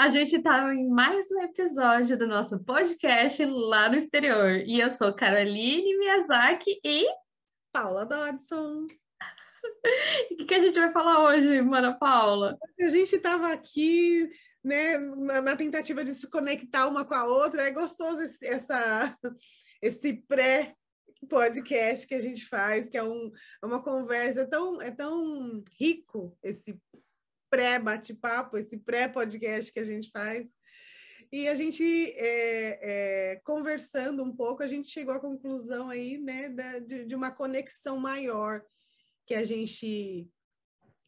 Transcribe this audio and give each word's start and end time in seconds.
a 0.00 0.08
gente 0.08 0.36
está 0.36 0.74
em 0.74 0.88
mais 0.88 1.30
um 1.30 1.42
episódio 1.42 2.16
do 2.16 2.26
nosso 2.26 2.58
podcast 2.64 3.44
lá 3.44 3.86
no 3.86 3.96
exterior. 3.96 4.62
E 4.64 4.80
eu 4.80 4.90
sou 4.90 5.14
Caroline 5.14 5.98
Miyazaki 5.98 6.80
e 6.82 7.04
Paula 7.70 8.06
Dodson. 8.06 8.86
o 10.32 10.36
que, 10.38 10.44
que, 10.46 10.54
a 10.54 10.58
gente 10.58 10.80
vai 10.80 10.90
falar 10.90 11.22
hoje, 11.22 11.60
Mana 11.60 11.92
Paula? 11.98 12.56
A 12.80 12.88
gente 12.88 13.14
estava 13.14 13.52
aqui, 13.52 14.26
né, 14.64 14.96
na, 14.96 15.42
na, 15.42 15.54
tentativa 15.54 16.02
de 16.02 16.14
se 16.14 16.30
conectar 16.30 16.86
uma 16.86 17.04
com 17.04 17.14
a 17.14 17.26
outra. 17.26 17.64
É 17.64 17.70
gostoso 17.70 18.22
esse, 18.22 18.46
essa, 18.46 19.14
esse 19.82 20.14
pré 20.26 20.76
podcast 21.28 22.06
que 22.06 22.14
a 22.14 22.20
gente 22.20 22.46
faz, 22.46 22.88
que 22.88 22.96
é 22.96 23.02
um, 23.02 23.30
é 23.62 23.66
uma 23.66 23.82
conversa 23.82 24.48
tão, 24.48 24.80
é 24.80 24.90
tão 24.90 25.62
rico 25.78 26.34
esse 26.42 26.80
pré-bate-papo, 27.50 28.56
esse 28.56 28.78
pré-podcast 28.78 29.72
que 29.72 29.80
a 29.80 29.84
gente 29.84 30.10
faz. 30.10 30.48
E 31.32 31.46
a 31.46 31.54
gente, 31.54 31.84
é, 32.16 33.32
é, 33.32 33.36
conversando 33.44 34.22
um 34.22 34.34
pouco, 34.34 34.62
a 34.62 34.66
gente 34.66 34.90
chegou 34.90 35.14
à 35.14 35.20
conclusão 35.20 35.88
aí, 35.88 36.18
né, 36.18 36.48
da, 36.48 36.78
de, 36.78 37.04
de, 37.04 37.14
uma 37.14 37.30
conexão 37.30 37.98
maior 37.98 38.62
que 39.26 39.34
a 39.34 39.44
gente 39.44 40.28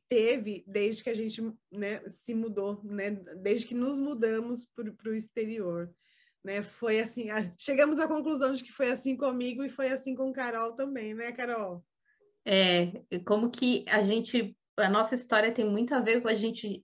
teve 0.09 0.63
desde 0.67 1.03
que 1.03 1.11
a 1.11 1.15
gente 1.15 1.43
né, 1.73 2.07
se 2.07 2.35
mudou, 2.35 2.81
né, 2.85 3.11
desde 3.43 3.67
que 3.67 3.75
nos 3.75 3.99
mudamos 3.99 4.65
para 4.67 5.11
o 5.11 5.15
exterior. 5.15 5.93
Né, 6.45 6.63
foi 6.63 7.01
assim, 7.01 7.31
a, 7.31 7.53
chegamos 7.59 7.99
à 7.99 8.07
conclusão 8.07 8.53
de 8.53 8.63
que 8.63 8.73
foi 8.73 8.91
assim 8.91 9.17
comigo 9.17 9.65
e 9.65 9.71
foi 9.71 9.89
assim 9.89 10.15
com 10.15 10.33
Carol 10.33 10.73
também, 10.75 11.15
né, 11.15 11.33
Carol? 11.33 11.85
É, 12.45 13.03
como 13.25 13.51
que 13.51 13.85
a 13.89 14.03
gente 14.03 14.57
a 14.77 14.89
nossa 14.89 15.15
história 15.15 15.53
tem 15.53 15.69
muito 15.69 15.95
a 15.95 16.01
ver 16.01 16.23
com 16.23 16.29
a 16.29 16.35
gente 16.35 16.83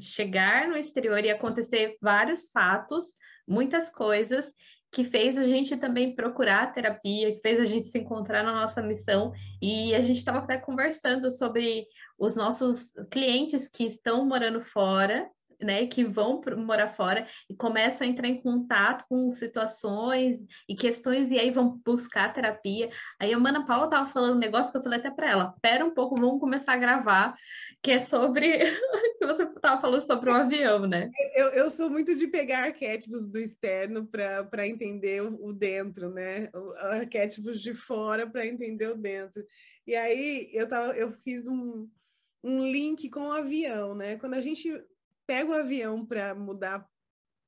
chegar 0.00 0.68
no 0.68 0.76
exterior 0.76 1.24
e 1.24 1.30
acontecer 1.30 1.96
vários 2.00 2.48
fatos, 2.50 3.04
muitas 3.48 3.90
coisas 3.90 4.52
que 4.92 5.04
fez 5.04 5.36
a 5.36 5.44
gente 5.44 5.76
também 5.76 6.14
procurar 6.14 6.72
terapia, 6.72 7.32
que 7.34 7.40
fez 7.40 7.60
a 7.60 7.66
gente 7.66 7.86
se 7.88 7.98
encontrar 7.98 8.42
na 8.42 8.54
nossa 8.54 8.80
missão. 8.80 9.32
E 9.60 9.94
a 9.94 10.00
gente 10.00 10.18
estava 10.18 10.38
até 10.38 10.56
conversando 10.56 11.30
sobre 11.30 11.86
os 12.18 12.34
nossos 12.34 12.92
clientes 13.10 13.68
que 13.68 13.84
estão 13.84 14.24
morando 14.24 14.60
fora 14.60 15.28
né, 15.60 15.86
que 15.86 16.04
vão 16.04 16.40
morar 16.58 16.88
fora 16.88 17.26
e 17.48 17.54
começam 17.54 18.06
a 18.06 18.10
entrar 18.10 18.28
em 18.28 18.40
contato 18.40 19.04
com 19.08 19.30
situações 19.30 20.44
e 20.68 20.74
questões 20.74 21.30
e 21.30 21.38
aí 21.38 21.50
vão 21.50 21.80
buscar 21.84 22.32
terapia. 22.32 22.90
Aí 23.18 23.32
a 23.32 23.38
Mana 23.38 23.66
Paula 23.66 23.90
tava 23.90 24.10
falando 24.10 24.36
um 24.36 24.40
negócio 24.40 24.70
que 24.70 24.78
eu 24.78 24.82
falei 24.82 24.98
até 24.98 25.10
para 25.10 25.30
ela, 25.30 25.54
pera 25.60 25.84
um 25.84 25.94
pouco, 25.94 26.16
vamos 26.16 26.40
começar 26.40 26.74
a 26.74 26.78
gravar, 26.78 27.36
que 27.82 27.90
é 27.90 28.00
sobre 28.00 28.58
que 29.18 29.26
você 29.26 29.46
tava 29.60 29.80
falando 29.80 30.02
sobre 30.02 30.30
o 30.30 30.34
avião, 30.34 30.86
né? 30.86 31.10
Eu, 31.34 31.48
eu 31.48 31.70
sou 31.70 31.90
muito 31.90 32.14
de 32.14 32.26
pegar 32.26 32.64
arquétipos 32.64 33.26
do 33.26 33.38
externo 33.38 34.06
para 34.06 34.66
entender 34.66 35.22
o, 35.22 35.48
o 35.48 35.52
dentro, 35.52 36.10
né? 36.10 36.50
Arquétipos 36.90 37.60
de 37.60 37.74
fora 37.74 38.26
para 38.26 38.46
entender 38.46 38.88
o 38.88 38.96
dentro. 38.96 39.44
E 39.86 39.94
aí 39.94 40.50
eu 40.52 40.68
tava, 40.68 40.92
eu 40.96 41.12
fiz 41.12 41.46
um 41.46 41.88
um 42.46 42.70
link 42.70 43.10
com 43.10 43.26
o 43.26 43.32
avião, 43.32 43.92
né? 43.94 44.16
Quando 44.16 44.34
a 44.34 44.40
gente 44.40 44.70
pega 45.26 45.50
o 45.50 45.54
avião 45.54 46.04
para 46.04 46.34
mudar 46.34 46.88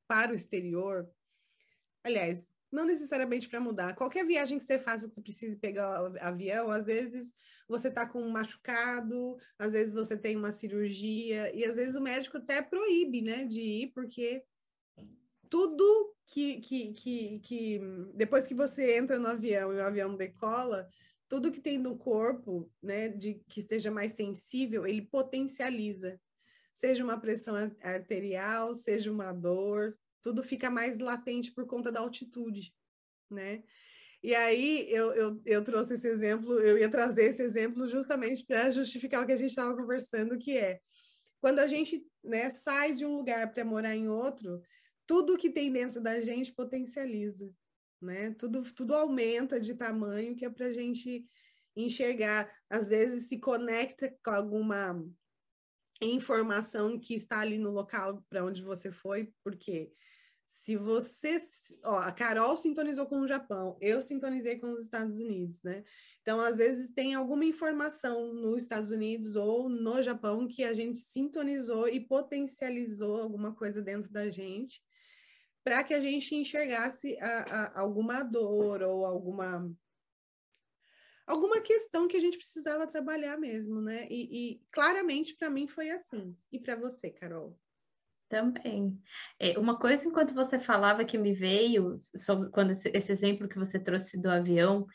para 0.06 0.32
o 0.32 0.34
exterior, 0.34 1.08
aliás, 2.02 2.46
não 2.70 2.84
necessariamente 2.84 3.48
para 3.48 3.60
mudar. 3.60 3.94
Qualquer 3.94 4.26
viagem 4.26 4.58
que 4.58 4.64
você 4.64 4.78
faça 4.78 5.08
que 5.08 5.14
você 5.14 5.22
precise 5.22 5.56
pegar 5.56 6.02
o 6.02 6.16
avião, 6.20 6.70
às 6.70 6.86
vezes 6.86 7.32
você 7.68 7.88
está 7.88 8.06
com 8.06 8.22
um 8.22 8.30
machucado, 8.30 9.36
às 9.58 9.72
vezes 9.72 9.94
você 9.94 10.16
tem 10.16 10.36
uma 10.36 10.52
cirurgia, 10.52 11.54
e 11.54 11.64
às 11.64 11.76
vezes 11.76 11.94
o 11.94 12.00
médico 12.00 12.38
até 12.38 12.62
proíbe, 12.62 13.22
né, 13.22 13.44
de 13.44 13.60
ir, 13.60 13.92
porque 13.92 14.42
tudo 15.50 16.14
que, 16.26 16.60
que, 16.60 16.92
que, 16.92 17.38
que 17.40 17.80
depois 18.14 18.46
que 18.46 18.54
você 18.54 18.96
entra 18.96 19.18
no 19.18 19.28
avião 19.28 19.72
e 19.72 19.76
o 19.76 19.82
avião 19.82 20.16
decola, 20.16 20.88
tudo 21.28 21.52
que 21.52 21.60
tem 21.60 21.78
no 21.78 21.96
corpo, 21.96 22.70
né, 22.82 23.08
de 23.08 23.34
que 23.48 23.60
esteja 23.60 23.90
mais 23.90 24.14
sensível, 24.14 24.86
ele 24.86 25.02
potencializa 25.02 26.18
seja 26.78 27.02
uma 27.02 27.18
pressão 27.18 27.56
arterial, 27.82 28.72
seja 28.72 29.10
uma 29.10 29.32
dor, 29.32 29.98
tudo 30.22 30.44
fica 30.44 30.70
mais 30.70 30.98
latente 31.00 31.52
por 31.52 31.66
conta 31.66 31.90
da 31.90 31.98
altitude, 31.98 32.72
né? 33.28 33.64
E 34.22 34.32
aí 34.32 34.88
eu, 34.88 35.12
eu, 35.12 35.42
eu 35.44 35.64
trouxe 35.64 35.94
esse 35.94 36.06
exemplo, 36.06 36.60
eu 36.60 36.78
ia 36.78 36.88
trazer 36.88 37.24
esse 37.24 37.42
exemplo 37.42 37.88
justamente 37.88 38.44
para 38.46 38.70
justificar 38.70 39.22
o 39.22 39.26
que 39.26 39.32
a 39.32 39.36
gente 39.36 39.50
estava 39.50 39.76
conversando, 39.76 40.38
que 40.38 40.56
é 40.56 40.78
quando 41.40 41.58
a 41.58 41.66
gente 41.66 42.04
né, 42.22 42.48
sai 42.50 42.94
de 42.94 43.04
um 43.04 43.16
lugar 43.16 43.52
para 43.52 43.64
morar 43.64 43.96
em 43.96 44.08
outro, 44.08 44.60
tudo 45.04 45.36
que 45.36 45.50
tem 45.50 45.72
dentro 45.72 46.00
da 46.00 46.20
gente 46.20 46.52
potencializa, 46.52 47.50
né? 48.00 48.34
Tudo, 48.38 48.62
tudo 48.72 48.94
aumenta 48.94 49.58
de 49.58 49.74
tamanho 49.74 50.36
que 50.36 50.44
é 50.44 50.50
para 50.50 50.66
a 50.66 50.72
gente 50.72 51.26
enxergar. 51.74 52.52
Às 52.70 52.88
vezes 52.88 53.28
se 53.28 53.38
conecta 53.38 54.16
com 54.24 54.30
alguma 54.30 54.94
informação 56.00 56.98
que 56.98 57.14
está 57.14 57.40
ali 57.40 57.58
no 57.58 57.70
local 57.70 58.24
para 58.28 58.44
onde 58.44 58.62
você 58.62 58.90
foi, 58.90 59.32
porque 59.42 59.92
se 60.46 60.76
você, 60.76 61.40
ó, 61.84 61.98
a 61.98 62.12
Carol 62.12 62.56
sintonizou 62.56 63.06
com 63.06 63.20
o 63.20 63.28
Japão, 63.28 63.76
eu 63.80 64.02
sintonizei 64.02 64.58
com 64.58 64.70
os 64.70 64.80
Estados 64.80 65.18
Unidos, 65.18 65.62
né? 65.62 65.84
Então, 66.20 66.40
às 66.40 66.58
vezes 66.58 66.90
tem 66.90 67.14
alguma 67.14 67.44
informação 67.44 68.34
nos 68.34 68.62
Estados 68.62 68.90
Unidos 68.90 69.34
ou 69.34 69.68
no 69.68 70.02
Japão 70.02 70.46
que 70.46 70.64
a 70.64 70.74
gente 70.74 70.98
sintonizou 70.98 71.88
e 71.88 72.00
potencializou 72.00 73.20
alguma 73.20 73.54
coisa 73.54 73.80
dentro 73.80 74.12
da 74.12 74.28
gente 74.28 74.82
para 75.64 75.82
que 75.84 75.94
a 75.94 76.00
gente 76.00 76.34
enxergasse 76.34 77.18
a, 77.20 77.28
a, 77.28 77.80
alguma 77.80 78.22
dor 78.22 78.82
ou 78.82 79.04
alguma 79.04 79.70
alguma 81.28 81.60
questão 81.60 82.08
que 82.08 82.16
a 82.16 82.20
gente 82.20 82.38
precisava 82.38 82.86
trabalhar 82.86 83.36
mesmo, 83.38 83.80
né? 83.80 84.06
E, 84.10 84.52
e 84.52 84.60
claramente 84.72 85.36
para 85.36 85.50
mim 85.50 85.66
foi 85.66 85.90
assim. 85.90 86.36
E 86.50 86.58
para 86.58 86.74
você, 86.74 87.10
Carol? 87.10 87.56
Também. 88.28 88.98
É, 89.38 89.58
uma 89.58 89.78
coisa, 89.78 90.06
enquanto 90.06 90.34
você 90.34 90.58
falava 90.58 91.04
que 91.04 91.16
me 91.16 91.32
veio 91.32 91.96
sobre 92.14 92.50
quando 92.50 92.72
esse, 92.72 92.90
esse 92.92 93.12
exemplo 93.12 93.48
que 93.48 93.58
você 93.58 93.78
trouxe 93.78 94.20
do 94.20 94.28
avião, 94.28 94.86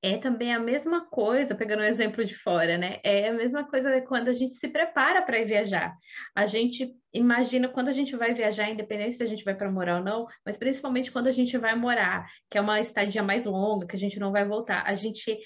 é 0.00 0.16
também 0.16 0.54
a 0.54 0.60
mesma 0.60 1.04
coisa, 1.06 1.54
pegando 1.56 1.80
um 1.80 1.86
exemplo 1.86 2.24
de 2.24 2.34
fora, 2.34 2.78
né? 2.78 3.00
É 3.02 3.28
a 3.28 3.32
mesma 3.32 3.64
coisa 3.68 4.00
quando 4.02 4.28
a 4.28 4.32
gente 4.32 4.54
se 4.54 4.68
prepara 4.68 5.22
para 5.22 5.40
ir 5.40 5.46
viajar. 5.46 5.92
A 6.34 6.46
gente 6.46 6.94
imagina 7.12 7.68
quando 7.68 7.88
a 7.88 7.92
gente 7.92 8.16
vai 8.16 8.32
viajar, 8.32 8.70
independente 8.70 9.16
se 9.16 9.22
a 9.22 9.26
gente 9.26 9.44
vai 9.44 9.56
para 9.56 9.70
morar 9.70 9.98
ou 9.98 10.04
não, 10.04 10.26
mas 10.46 10.56
principalmente 10.56 11.10
quando 11.10 11.26
a 11.26 11.32
gente 11.32 11.58
vai 11.58 11.74
morar, 11.74 12.26
que 12.48 12.56
é 12.56 12.60
uma 12.60 12.80
estadia 12.80 13.22
mais 13.22 13.44
longa, 13.44 13.86
que 13.86 13.96
a 13.96 13.98
gente 13.98 14.20
não 14.20 14.30
vai 14.30 14.46
voltar, 14.46 14.84
a 14.86 14.94
gente 14.94 15.36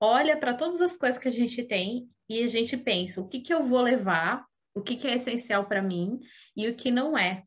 olha 0.00 0.36
para 0.36 0.54
todas 0.54 0.80
as 0.80 0.96
coisas 0.96 1.18
que 1.18 1.28
a 1.28 1.32
gente 1.32 1.62
tem 1.62 2.08
e 2.28 2.42
a 2.42 2.48
gente 2.48 2.76
pensa 2.76 3.20
o 3.20 3.28
que, 3.28 3.40
que 3.40 3.52
eu 3.52 3.62
vou 3.62 3.82
levar, 3.82 4.44
o 4.74 4.80
que, 4.80 4.96
que 4.96 5.06
é 5.06 5.16
essencial 5.16 5.66
para 5.66 5.82
mim 5.82 6.20
e 6.56 6.68
o 6.68 6.74
que 6.74 6.90
não 6.90 7.18
é. 7.18 7.42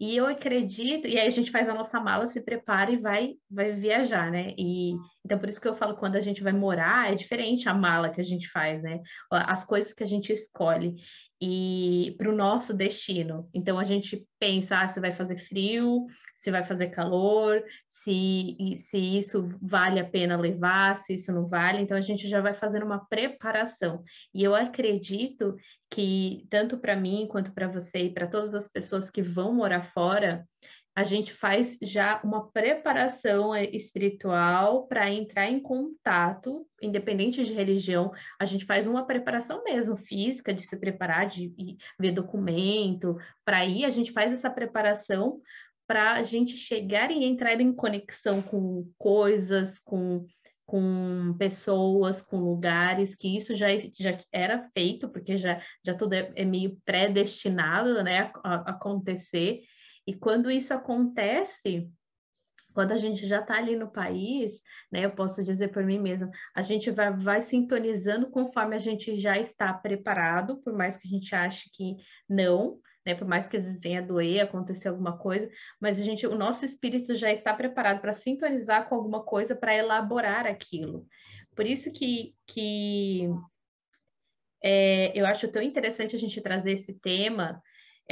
E 0.00 0.16
eu 0.16 0.26
acredito, 0.26 1.06
e 1.06 1.18
aí 1.18 1.26
a 1.26 1.30
gente 1.30 1.50
faz 1.50 1.68
a 1.68 1.74
nossa 1.74 2.00
mala, 2.00 2.26
se 2.26 2.40
prepara 2.40 2.90
e 2.90 2.96
vai, 2.96 3.34
vai 3.50 3.72
viajar, 3.72 4.30
né? 4.30 4.52
E 4.58 4.94
então 5.24 5.38
por 5.38 5.48
isso 5.48 5.60
que 5.60 5.68
eu 5.68 5.76
falo 5.76 5.96
quando 5.96 6.16
a 6.16 6.20
gente 6.20 6.42
vai 6.42 6.52
morar, 6.52 7.12
é 7.12 7.14
diferente 7.14 7.68
a 7.68 7.74
mala 7.74 8.10
que 8.10 8.20
a 8.20 8.24
gente 8.24 8.48
faz, 8.50 8.82
né? 8.82 9.00
As 9.30 9.64
coisas 9.64 9.92
que 9.92 10.02
a 10.02 10.06
gente 10.06 10.32
escolhe 10.32 10.96
e 11.40 12.14
para 12.18 12.28
o 12.28 12.36
nosso 12.36 12.74
destino. 12.74 13.48
Então 13.52 13.78
a 13.78 13.84
gente 13.84 14.26
pensa 14.38 14.78
ah, 14.78 14.88
se 14.88 15.00
vai 15.00 15.12
fazer 15.12 15.36
frio, 15.36 16.06
se 16.36 16.50
vai 16.50 16.64
fazer 16.64 16.88
calor, 16.88 17.62
se, 17.88 18.56
se 18.76 18.98
isso 18.98 19.48
vale 19.60 20.00
a 20.00 20.08
pena 20.08 20.36
levar, 20.36 20.98
se 20.98 21.14
isso 21.14 21.32
não 21.32 21.48
vale. 21.48 21.82
Então 21.82 21.96
a 21.96 22.00
gente 22.00 22.28
já 22.28 22.40
vai 22.40 22.54
fazendo 22.54 22.84
uma 22.84 23.04
preparação. 23.06 24.02
E 24.34 24.42
eu 24.42 24.54
acredito 24.54 25.56
que 25.90 26.46
tanto 26.50 26.78
para 26.78 26.96
mim 26.96 27.28
quanto 27.28 27.52
para 27.52 27.68
você 27.68 28.04
e 28.04 28.12
para 28.12 28.26
todas 28.26 28.54
as 28.54 28.68
pessoas 28.68 29.10
que 29.10 29.22
vão 29.22 29.54
morar 29.54 29.84
fora, 29.84 30.46
a 30.94 31.04
gente 31.04 31.32
faz 31.32 31.78
já 31.80 32.20
uma 32.22 32.50
preparação 32.50 33.54
eh, 33.54 33.64
espiritual 33.72 34.86
para 34.86 35.10
entrar 35.10 35.50
em 35.50 35.60
contato, 35.60 36.66
independente 36.82 37.42
de 37.42 37.54
religião, 37.54 38.12
a 38.38 38.44
gente 38.44 38.66
faz 38.66 38.86
uma 38.86 39.06
preparação 39.06 39.64
mesmo 39.64 39.96
física 39.96 40.52
de 40.52 40.62
se 40.62 40.76
preparar, 40.78 41.26
de 41.26 41.78
ver 41.98 42.12
documento, 42.12 43.16
para 43.44 43.64
ir, 43.64 43.84
a 43.84 43.90
gente 43.90 44.12
faz 44.12 44.32
essa 44.32 44.50
preparação 44.50 45.40
para 45.86 46.12
a 46.14 46.22
gente 46.22 46.56
chegar 46.56 47.10
e 47.10 47.24
entrar 47.24 47.60
em 47.60 47.72
conexão 47.72 48.42
com 48.42 48.88
coisas, 48.98 49.78
com 49.78 50.26
com 50.64 51.34
pessoas, 51.38 52.22
com 52.22 52.38
lugares, 52.38 53.14
que 53.14 53.36
isso 53.36 53.54
já, 53.54 53.66
já 53.94 54.16
era 54.32 54.70
feito, 54.72 55.06
porque 55.06 55.36
já, 55.36 55.60
já 55.84 55.94
tudo 55.94 56.14
é, 56.14 56.32
é 56.34 56.46
meio 56.46 56.80
predestinado 56.82 58.02
né, 58.02 58.30
a, 58.42 58.54
a 58.54 58.70
acontecer. 58.70 59.60
E 60.06 60.14
quando 60.14 60.50
isso 60.50 60.74
acontece, 60.74 61.90
quando 62.72 62.92
a 62.92 62.96
gente 62.96 63.26
já 63.26 63.40
está 63.40 63.56
ali 63.56 63.76
no 63.76 63.90
país, 63.90 64.62
né, 64.90 65.04
eu 65.04 65.10
posso 65.10 65.44
dizer 65.44 65.68
por 65.68 65.84
mim 65.84 65.98
mesma, 65.98 66.30
a 66.54 66.62
gente 66.62 66.90
vai, 66.90 67.12
vai 67.14 67.42
sintonizando 67.42 68.30
conforme 68.30 68.74
a 68.74 68.80
gente 68.80 69.16
já 69.16 69.38
está 69.38 69.72
preparado, 69.72 70.60
por 70.62 70.72
mais 70.72 70.96
que 70.96 71.06
a 71.06 71.10
gente 71.10 71.34
ache 71.34 71.70
que 71.72 71.96
não, 72.28 72.80
né? 73.04 73.14
Por 73.14 73.26
mais 73.26 73.48
que 73.48 73.56
às 73.56 73.64
vezes 73.64 73.80
venha 73.80 74.02
doer, 74.02 74.40
acontecer 74.42 74.88
alguma 74.88 75.18
coisa, 75.18 75.48
mas 75.80 76.00
a 76.00 76.04
gente, 76.04 76.26
o 76.26 76.36
nosso 76.36 76.64
espírito 76.64 77.14
já 77.14 77.32
está 77.32 77.52
preparado 77.54 78.00
para 78.00 78.14
sintonizar 78.14 78.88
com 78.88 78.94
alguma 78.94 79.22
coisa 79.22 79.56
para 79.56 79.74
elaborar 79.74 80.46
aquilo. 80.46 81.06
Por 81.54 81.66
isso 81.66 81.92
que, 81.92 82.34
que 82.46 83.28
é, 84.62 85.12
eu 85.18 85.26
acho 85.26 85.48
tão 85.48 85.60
interessante 85.60 86.14
a 86.14 86.18
gente 86.18 86.40
trazer 86.40 86.72
esse 86.72 86.94
tema. 86.94 87.60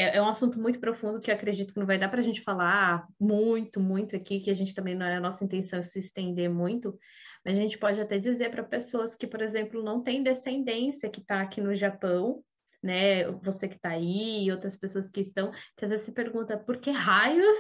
É, 0.01 0.17
é, 0.17 0.23
um 0.23 0.29
assunto 0.29 0.59
muito 0.59 0.81
profundo 0.81 1.21
que 1.21 1.31
acredito 1.31 1.75
que 1.75 1.79
não 1.79 1.87
vai 1.87 1.99
dar 1.99 2.09
para 2.09 2.21
a 2.21 2.25
gente 2.25 2.41
falar 2.41 3.07
muito, 3.21 3.79
muito 3.79 4.17
aqui, 4.17 4.41
que 4.41 4.51
a 4.51 4.55
gente 4.55 4.75
também 4.75 4.95
não 4.95 5.05
é 5.05 5.17
a 5.17 5.21
nossa 5.21 5.45
intenção 5.45 5.83
se 5.83 5.99
estender 5.99 6.49
muito, 6.49 6.99
mas 7.45 7.55
a 7.55 7.61
gente 7.61 7.77
pode 7.77 8.01
até 8.01 8.19
dizer 8.19 8.51
para 8.51 8.65
pessoas 8.65 9.15
que, 9.15 9.27
por 9.27 9.43
exemplo, 9.43 9.83
não 9.83 10.03
têm 10.03 10.23
descendência 10.23 11.11
que 11.11 11.21
está 11.21 11.43
aqui 11.43 11.61
no 11.61 11.75
Japão, 11.77 12.43
né? 12.83 13.31
Você 13.43 13.69
que 13.69 13.77
está 13.77 13.91
aí 13.91 14.45
e 14.47 14.51
outras 14.51 14.75
pessoas 14.79 15.07
que 15.07 15.21
estão, 15.21 15.51
que 15.77 15.85
às 15.85 15.91
vezes 15.91 16.07
se 16.07 16.13
pergunta 16.13 16.57
por 16.57 16.79
que 16.79 16.91
raios 16.91 17.59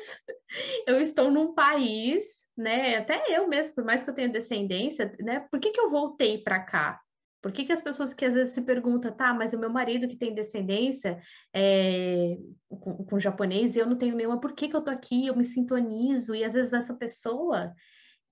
eu 0.88 0.98
estou 0.98 1.31
num 1.31 1.52
país, 1.54 2.42
né? 2.56 2.96
Até 2.96 3.22
eu 3.28 3.48
mesmo, 3.48 3.75
por 3.75 3.84
mais 3.84 4.02
que 4.02 4.08
eu 4.08 4.14
tenha 4.14 4.31
descendência, 4.31 5.14
né? 5.20 5.46
Por 5.50 5.60
que, 5.60 5.72
que 5.72 5.81
eu 5.81 5.90
voltei 5.90 6.38
para 6.38 6.60
cá? 6.60 6.98
Por 7.42 7.52
que, 7.52 7.64
que 7.64 7.72
as 7.72 7.81
pessoas 7.81 8.12
que 8.12 8.25
às 8.25 8.34
vezes 8.34 8.54
se 8.54 8.62
perguntam, 8.62 9.12
tá, 9.12 9.32
mas 9.32 9.52
o 9.52 9.58
meu 9.58 9.70
marido 9.70 10.06
que 10.06 10.16
tem 10.16 10.34
descendência 10.34 11.19
é, 11.54 12.37
com, 12.69 13.04
com 13.04 13.20
japonês 13.20 13.75
e 13.75 13.78
eu 13.78 13.87
não 13.87 13.96
tenho 13.96 14.14
nenhuma, 14.14 14.40
por 14.40 14.52
que, 14.52 14.69
que 14.69 14.76
eu 14.76 14.82
tô 14.82 14.90
aqui? 14.90 15.26
Eu 15.26 15.37
me 15.37 15.44
sintonizo, 15.44 16.34
e 16.34 16.44
às 16.44 16.52
vezes 16.52 16.72
essa 16.72 16.94
pessoa 16.94 17.72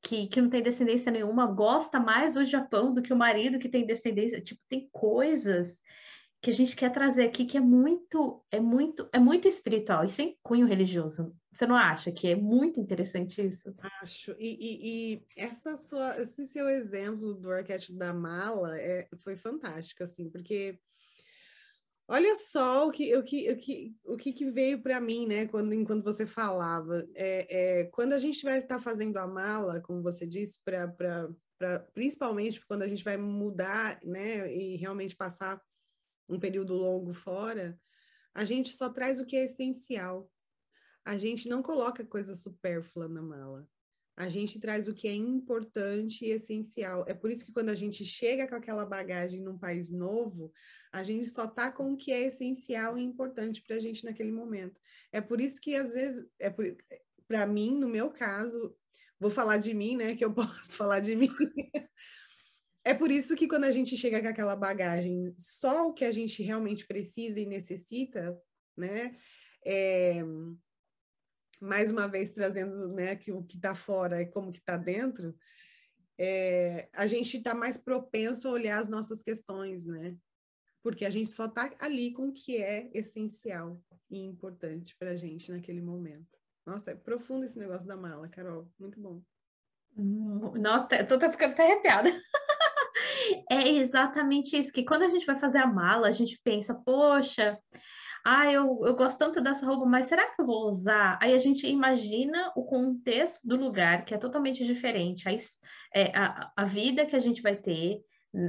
que, 0.03 0.29
que 0.29 0.41
não 0.41 0.51
tem 0.51 0.63
descendência 0.63 1.11
nenhuma 1.11 1.47
gosta 1.47 1.99
mais 1.99 2.35
do 2.35 2.45
Japão 2.45 2.93
do 2.93 3.03
que 3.03 3.13
o 3.13 3.17
marido 3.17 3.59
que 3.59 3.69
tem 3.69 3.87
descendência. 3.87 4.41
Tipo, 4.41 4.61
tem 4.69 4.89
coisas 4.93 5.77
que 6.41 6.51
a 6.51 6.53
gente 6.53 6.77
quer 6.77 6.93
trazer 6.93 7.25
aqui 7.25 7.45
que 7.45 7.57
é 7.57 7.61
muito, 7.61 8.45
é 8.51 8.61
muito, 8.61 9.09
é 9.13 9.19
muito 9.19 9.49
espiritual 9.49 10.05
e 10.05 10.11
sem 10.11 10.39
cunho 10.43 10.67
religioso. 10.67 11.35
Você 11.51 11.67
não 11.67 11.75
acha 11.75 12.13
que 12.13 12.29
é 12.29 12.37
muito 12.37 12.79
interessante 12.79 13.45
isso? 13.45 13.75
Acho. 14.03 14.37
E, 14.39 14.57
e, 14.61 15.15
e 15.15 15.27
essa 15.37 15.77
sua, 15.77 16.17
esse 16.21 16.45
seu 16.45 16.69
exemplo 16.69 17.35
do 17.35 17.51
arquétipo 17.51 17.99
da 17.99 18.13
mala 18.13 18.79
é, 18.79 19.09
foi 19.25 19.37
fantástico, 19.37 20.05
assim, 20.05 20.31
porque 20.31 20.79
olha 22.07 22.37
só 22.37 22.87
o 22.87 22.93
que, 22.93 23.17
o 23.17 23.25
que, 23.25 23.51
o 23.51 23.57
que, 23.57 23.97
o 24.05 24.17
que, 24.17 24.51
veio 24.53 24.81
para 24.81 25.01
mim, 25.01 25.27
né, 25.27 25.47
quando, 25.47 25.73
enquanto 25.73 26.05
você 26.05 26.25
falava. 26.25 27.05
É, 27.17 27.81
é, 27.81 27.85
quando 27.87 28.13
a 28.13 28.21
gente 28.21 28.45
vai 28.45 28.59
estar 28.59 28.77
tá 28.77 28.81
fazendo 28.81 29.17
a 29.17 29.27
mala, 29.27 29.81
como 29.81 30.03
você 30.03 30.25
disse, 30.25 30.61
para 30.65 31.29
principalmente 31.93 32.65
quando 32.69 32.83
a 32.83 32.89
gente 32.89 33.03
vai 33.03 33.17
mudar, 33.17 33.99
né, 34.05 34.55
e 34.55 34.77
realmente 34.77 35.17
passar 35.17 35.61
um 36.29 36.39
período 36.39 36.75
longo 36.75 37.13
fora, 37.15 37.81
a 38.35 38.45
gente 38.45 38.71
só 38.71 38.89
traz 38.89 39.19
o 39.19 39.25
que 39.25 39.37
é 39.37 39.45
essencial 39.45 40.31
a 41.09 41.17
gente 41.17 41.49
não 41.49 41.63
coloca 41.63 42.05
coisa 42.05 42.35
supérflua 42.35 43.09
na 43.09 43.23
mala. 43.23 43.67
A 44.15 44.29
gente 44.29 44.61
traz 44.61 44.89
o 44.89 44.95
que 44.95 45.09
é 45.09 45.15
importante 45.15 46.27
e 46.27 46.29
essencial. 46.29 47.03
É 47.09 47.15
por 47.15 47.31
isso 47.31 47.43
que 47.47 47.53
quando 47.53 47.71
a 47.71 47.75
gente 47.75 48.05
chega 48.05 48.47
com 48.47 48.55
aquela 48.55 48.85
bagagem 48.85 49.41
num 49.41 49.57
país 49.57 49.91
novo, 49.91 50.53
a 50.93 51.03
gente 51.03 51.31
só 51.31 51.47
tá 51.47 51.73
com 51.73 51.95
o 51.95 51.97
que 51.97 52.13
é 52.13 52.27
essencial 52.27 52.99
e 52.99 53.03
importante 53.03 53.63
para 53.63 53.77
a 53.77 53.81
gente 53.81 54.05
naquele 54.05 54.31
momento. 54.31 54.79
É 55.11 55.19
por 55.19 55.41
isso 55.41 55.59
que 55.63 55.75
às 55.75 55.93
vezes, 55.93 56.27
é 56.39 56.55
para 57.27 57.47
mim, 57.47 57.79
no 57.79 57.89
meu 57.89 58.11
caso, 58.11 58.77
vou 59.19 59.31
falar 59.31 59.57
de 59.57 59.73
mim, 59.73 59.97
né? 59.97 60.15
Que 60.15 60.27
eu 60.27 60.35
posso 60.35 60.77
falar 60.77 61.01
de 61.01 61.17
mim. 61.17 61.31
É 62.89 62.95
por 62.95 63.11
isso 63.11 63.37
que 63.37 63.47
quando 63.47 63.65
a 63.65 63.71
gente 63.71 63.99
chega 63.99 64.19
com 64.23 64.29
aquela 64.29 64.57
bagagem, 64.57 65.35
só 65.37 65.89
o 65.89 65.93
que 65.93 66.07
a 66.07 66.11
gente 66.11 66.43
realmente 66.43 66.87
precisa 66.87 67.39
e 67.39 67.45
necessita, 67.45 68.41
né? 68.75 69.15
É, 69.63 70.23
mais 71.61 71.91
uma 71.91 72.09
vez 72.09 72.31
trazendo 72.31 72.89
né, 72.95 73.15
que 73.15 73.31
o 73.31 73.43
que 73.43 73.57
está 73.57 73.75
fora 73.75 74.23
e 74.23 74.27
como 74.27 74.51
que 74.51 74.61
está 74.61 74.79
dentro, 74.79 75.37
é, 76.17 76.89
a 76.95 77.07
gente 77.07 77.37
está 77.37 77.55
mais 77.55 77.77
propenso 77.77 78.49
a 78.49 78.53
olhar 78.53 78.79
as 78.79 78.89
nossas 78.89 79.21
questões, 79.21 79.85
né? 79.85 80.17
Porque 80.83 81.05
a 81.05 81.11
gente 81.11 81.29
só 81.29 81.45
está 81.45 81.71
ali 81.79 82.11
com 82.11 82.29
o 82.29 82.33
que 82.33 82.57
é 82.57 82.89
essencial 82.95 83.79
e 84.09 84.19
importante 84.19 84.97
para 84.99 85.11
a 85.11 85.17
gente 85.17 85.53
naquele 85.53 85.83
momento. 85.83 86.39
Nossa, 86.65 86.93
é 86.93 86.95
profundo 86.95 87.45
esse 87.45 87.59
negócio 87.59 87.87
da 87.87 87.99
mala, 87.99 88.31
Carol. 88.31 88.67
Muito 88.79 88.99
bom. 88.99 89.21
Hum, 89.95 90.53
nossa, 90.59 90.95
eu 90.95 91.07
tô 91.07 91.21
ficando 91.31 91.53
até 91.53 91.65
arrepiada. 91.65 92.09
é 93.51 93.69
exatamente 93.69 94.57
isso, 94.57 94.73
que 94.73 94.85
quando 94.85 95.03
a 95.03 95.09
gente 95.09 95.27
vai 95.27 95.39
fazer 95.39 95.59
a 95.59 95.67
mala, 95.67 96.09
a 96.09 96.13
gente 96.13 96.41
pensa, 96.43 96.75
poxa, 96.75 97.59
ah, 98.25 98.51
eu, 98.51 98.81
eu 98.85 98.95
gosto 98.95 99.19
tanto 99.19 99.41
dessa 99.41 99.65
roupa, 99.65 99.87
mas 99.87 100.07
será 100.07 100.27
que 100.27 100.41
eu 100.41 100.47
vou 100.47 100.69
usar? 100.69 101.19
Aí 101.23 101.35
a 101.35 101.39
gente 101.39 101.67
imagina 101.67 102.53
o 102.55 102.65
contexto 102.65 103.41
do 103.47 103.57
lugar, 103.57 104.05
que 104.05 104.15
é 104.15 104.19
totalmente 104.19 104.65
diferente. 104.65 105.29
A, 105.29 105.33
é, 105.95 106.17
a, 106.17 106.53
a 106.57 106.65
vida 106.65 107.07
que 107.07 107.17
a 107.17 107.21
gente 107.21 107.41
vai 107.41 107.57
ter, 107.57 108.01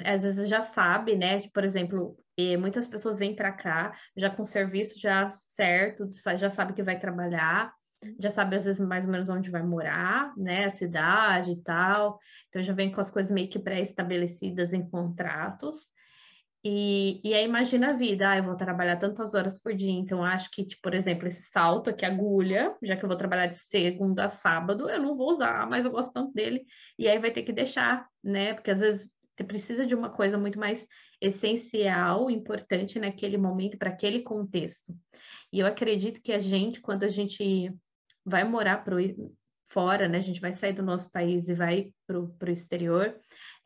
às 0.05 0.23
vezes 0.23 0.49
já 0.49 0.63
sabe, 0.63 1.15
né? 1.15 1.47
Por 1.53 1.63
exemplo, 1.63 2.17
muitas 2.59 2.87
pessoas 2.87 3.19
vêm 3.19 3.35
para 3.35 3.51
cá 3.51 3.93
já 4.15 4.29
com 4.29 4.45
serviço 4.45 4.99
já 4.99 5.29
certo, 5.29 6.09
já 6.37 6.49
sabe 6.49 6.73
que 6.73 6.83
vai 6.83 6.99
trabalhar, 6.99 7.73
já 8.19 8.29
sabe 8.29 8.55
às 8.55 8.65
vezes 8.65 8.79
mais 8.79 9.05
ou 9.05 9.11
menos 9.11 9.29
onde 9.29 9.49
vai 9.49 9.63
morar, 9.63 10.33
né? 10.37 10.65
A 10.65 10.71
cidade 10.71 11.51
e 11.51 11.61
tal. 11.61 12.19
Então 12.47 12.63
já 12.63 12.73
vem 12.73 12.91
com 12.91 13.01
as 13.01 13.11
coisas 13.11 13.31
meio 13.31 13.49
que 13.49 13.59
pré-estabelecidas 13.59 14.73
em 14.73 14.87
contratos. 14.87 15.87
E, 16.63 17.21
e 17.23 17.33
aí 17.33 17.45
imagina 17.45 17.91
a 17.91 17.93
vida, 17.93 18.29
ah, 18.29 18.37
eu 18.37 18.43
vou 18.43 18.55
trabalhar 18.55 18.97
tantas 18.97 19.33
horas 19.33 19.57
por 19.57 19.73
dia, 19.73 19.91
então 19.91 20.25
acho 20.25 20.49
que, 20.51 20.65
tipo, 20.65 20.81
por 20.81 20.93
exemplo, 20.93 21.25
esse 21.25 21.43
salto 21.43 21.89
aqui, 21.89 22.05
agulha, 22.05 22.75
já 22.83 22.97
que 22.97 23.05
eu 23.05 23.07
vou 23.07 23.17
trabalhar 23.17 23.47
de 23.47 23.55
segunda 23.55 24.25
a 24.25 24.29
sábado, 24.29 24.89
eu 24.89 25.01
não 25.01 25.15
vou 25.15 25.31
usar, 25.31 25.65
mas 25.69 25.85
eu 25.85 25.91
gosto 25.91 26.11
tanto 26.11 26.33
dele, 26.33 26.65
e 26.97 27.07
aí 27.07 27.17
vai 27.17 27.31
ter 27.31 27.43
que 27.43 27.53
deixar, 27.53 28.05
né? 28.21 28.53
Porque 28.53 28.71
às 28.71 28.79
vezes 28.81 29.09
você 29.37 29.43
precisa 29.45 29.85
de 29.85 29.95
uma 29.95 30.09
coisa 30.09 30.37
muito 30.37 30.59
mais 30.59 30.85
essencial, 31.21 32.29
importante 32.29 32.99
naquele 32.99 33.37
momento, 33.37 33.77
para 33.77 33.89
aquele 33.89 34.21
contexto. 34.21 34.93
E 35.53 35.59
eu 35.59 35.65
acredito 35.65 36.21
que 36.21 36.33
a 36.33 36.39
gente, 36.39 36.81
quando 36.81 37.03
a 37.03 37.07
gente 37.07 37.73
vai 38.25 38.43
morar 38.43 38.83
pro, 38.83 38.97
fora, 39.69 40.07
né? 40.07 40.17
A 40.17 40.21
gente 40.21 40.41
vai 40.41 40.53
sair 40.53 40.73
do 40.73 40.83
nosso 40.83 41.11
país 41.11 41.47
e 41.47 41.53
vai 41.53 41.93
para 42.07 42.19
o 42.19 42.51
exterior, 42.51 43.15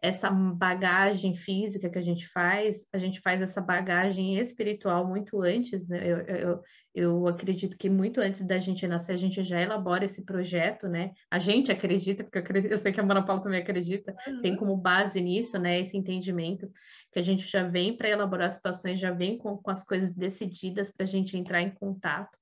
essa 0.03 0.29
bagagem 0.29 1.33
física 1.33 1.89
que 1.89 1.97
a 1.97 2.01
gente 2.01 2.27
faz, 2.27 2.85
a 2.91 2.97
gente 2.97 3.21
faz 3.21 3.41
essa 3.41 3.61
bagagem 3.61 4.37
espiritual 4.37 5.07
muito 5.07 5.41
antes. 5.41 5.87
Né? 5.87 6.05
Eu, 6.05 6.17
eu, 6.19 6.63
eu 6.93 7.27
acredito 7.29 7.77
que 7.77 7.89
muito 7.89 8.19
antes 8.19 8.45
da 8.45 8.59
gente 8.59 8.85
nascer, 8.85 9.13
a 9.13 9.17
gente 9.17 9.41
já 9.43 9.61
elabora 9.61 10.03
esse 10.03 10.25
projeto, 10.25 10.89
né? 10.89 11.13
A 11.31 11.39
gente 11.39 11.71
acredita, 11.71 12.21
porque 12.21 12.37
eu, 12.37 12.41
acredito, 12.41 12.71
eu 12.73 12.77
sei 12.77 12.91
que 12.91 12.99
a 12.99 13.03
Mana 13.03 13.25
Paula 13.25 13.41
também 13.41 13.61
acredita, 13.61 14.13
uhum. 14.27 14.41
tem 14.41 14.57
como 14.57 14.75
base 14.75 15.21
nisso, 15.21 15.57
né? 15.57 15.79
Esse 15.79 15.95
entendimento 15.95 16.69
que 17.09 17.19
a 17.19 17.23
gente 17.23 17.49
já 17.49 17.63
vem 17.63 17.95
para 17.95 18.09
elaborar 18.09 18.51
situações, 18.51 18.99
já 18.99 19.11
vem 19.11 19.37
com, 19.37 19.55
com 19.55 19.71
as 19.71 19.85
coisas 19.85 20.13
decididas 20.13 20.91
para 20.91 21.05
a 21.05 21.07
gente 21.07 21.37
entrar 21.37 21.61
em 21.61 21.69
contato. 21.69 22.37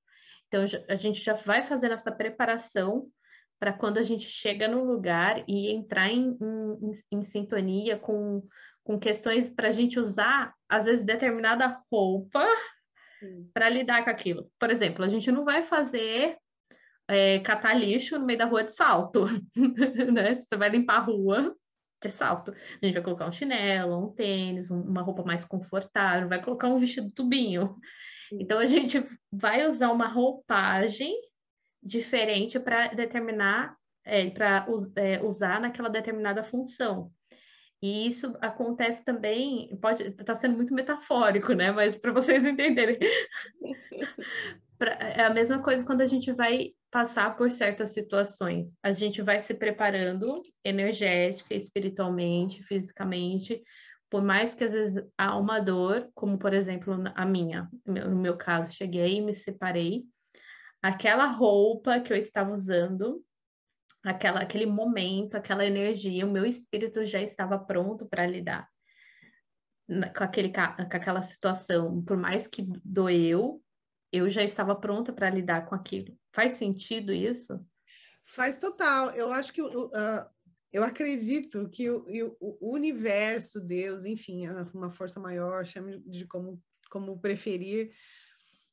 Então, 0.52 0.66
a 0.86 0.96
gente 0.96 1.24
já 1.24 1.32
vai 1.32 1.62
fazendo 1.62 1.92
essa 1.92 2.12
preparação 2.12 3.08
para 3.58 3.72
quando 3.72 3.96
a 3.96 4.02
gente 4.02 4.28
chega 4.28 4.68
no 4.68 4.84
lugar 4.84 5.42
e 5.48 5.72
entrar 5.72 6.10
em, 6.10 6.36
em, 6.42 6.90
em 7.10 7.24
sintonia 7.24 7.98
com, 7.98 8.42
com 8.84 8.98
questões 8.98 9.48
para 9.48 9.68
a 9.68 9.72
gente 9.72 9.98
usar, 9.98 10.52
às 10.68 10.84
vezes, 10.84 11.06
determinada 11.06 11.80
roupa 11.90 12.46
para 13.54 13.70
lidar 13.70 14.04
com 14.04 14.10
aquilo. 14.10 14.50
Por 14.58 14.68
exemplo, 14.68 15.02
a 15.02 15.08
gente 15.08 15.32
não 15.32 15.42
vai 15.42 15.62
fazer 15.62 16.36
é, 17.08 17.38
catar 17.38 17.72
lixo 17.72 18.18
no 18.18 18.26
meio 18.26 18.38
da 18.38 18.44
rua 18.44 18.64
de 18.64 18.74
salto, 18.74 19.24
né? 20.12 20.38
Você 20.38 20.54
vai 20.54 20.68
limpar 20.68 20.96
a 20.96 21.04
rua 21.04 21.56
de 22.02 22.10
salto. 22.10 22.50
A 22.50 22.84
gente 22.84 22.94
vai 22.94 23.02
colocar 23.02 23.26
um 23.26 23.32
chinelo, 23.32 24.06
um 24.06 24.12
tênis, 24.12 24.70
uma 24.70 25.00
roupa 25.00 25.22
mais 25.22 25.46
confortável, 25.46 26.28
vai 26.28 26.42
colocar 26.42 26.68
um 26.68 26.78
vestido 26.78 27.10
tubinho. 27.10 27.78
Então 28.40 28.58
a 28.58 28.66
gente 28.66 29.04
vai 29.30 29.66
usar 29.66 29.90
uma 29.90 30.08
roupagem 30.08 31.14
diferente 31.82 32.58
para 32.58 32.88
determinar, 32.88 33.76
é, 34.04 34.30
para 34.30 34.66
é, 34.96 35.22
usar 35.22 35.60
naquela 35.60 35.88
determinada 35.88 36.44
função. 36.44 37.10
E 37.82 38.06
isso 38.06 38.36
acontece 38.40 39.04
também, 39.04 39.76
pode 39.80 40.04
estar 40.04 40.24
tá 40.24 40.34
sendo 40.36 40.56
muito 40.56 40.72
metafórico, 40.72 41.52
né? 41.52 41.72
Mas 41.72 41.96
para 41.96 42.12
vocês 42.12 42.44
entenderem. 42.46 42.98
pra, 44.78 44.92
é 44.92 45.24
a 45.24 45.34
mesma 45.34 45.60
coisa 45.60 45.84
quando 45.84 46.00
a 46.00 46.06
gente 46.06 46.30
vai 46.30 46.70
passar 46.92 47.36
por 47.36 47.50
certas 47.50 47.92
situações. 47.92 48.72
A 48.82 48.92
gente 48.92 49.20
vai 49.20 49.40
se 49.40 49.54
preparando 49.54 50.42
energética, 50.64 51.54
espiritualmente, 51.54 52.62
fisicamente, 52.62 53.60
por 54.12 54.20
mais 54.20 54.52
que 54.52 54.62
às 54.62 54.72
vezes 54.72 55.02
há 55.16 55.38
uma 55.38 55.58
dor, 55.58 56.10
como 56.14 56.38
por 56.38 56.52
exemplo 56.52 56.92
a 57.14 57.24
minha, 57.24 57.70
no 57.86 58.20
meu 58.20 58.36
caso, 58.36 58.70
cheguei 58.70 59.16
e 59.16 59.20
me 59.22 59.32
separei, 59.32 60.04
aquela 60.82 61.24
roupa 61.24 61.98
que 61.98 62.12
eu 62.12 62.16
estava 62.18 62.52
usando, 62.52 63.24
aquela, 64.04 64.40
aquele 64.40 64.66
momento, 64.66 65.34
aquela 65.34 65.64
energia, 65.64 66.26
o 66.26 66.30
meu 66.30 66.44
espírito 66.44 67.06
já 67.06 67.22
estava 67.22 67.58
pronto 67.58 68.04
para 68.04 68.26
lidar 68.26 68.68
com, 70.14 70.24
aquele, 70.24 70.52
com 70.52 70.96
aquela 70.96 71.22
situação, 71.22 72.02
por 72.02 72.18
mais 72.18 72.46
que 72.46 72.68
doeu, 72.84 73.62
eu 74.12 74.28
já 74.28 74.42
estava 74.42 74.76
pronta 74.76 75.10
para 75.10 75.30
lidar 75.30 75.64
com 75.64 75.74
aquilo. 75.74 76.14
Faz 76.34 76.52
sentido 76.52 77.14
isso? 77.14 77.64
Faz 78.26 78.58
total. 78.58 79.08
Eu 79.12 79.32
acho 79.32 79.50
que 79.54 79.62
uh, 79.62 79.90
eu 80.72 80.82
acredito 80.82 81.68
que 81.68 81.90
o, 81.90 82.04
o, 82.40 82.72
universo, 82.72 83.60
Deus, 83.60 84.04
enfim, 84.04 84.48
uma 84.72 84.90
força 84.90 85.20
maior, 85.20 85.66
chame 85.66 85.98
de 86.06 86.26
como, 86.26 86.60
como 86.90 87.20
preferir, 87.20 87.92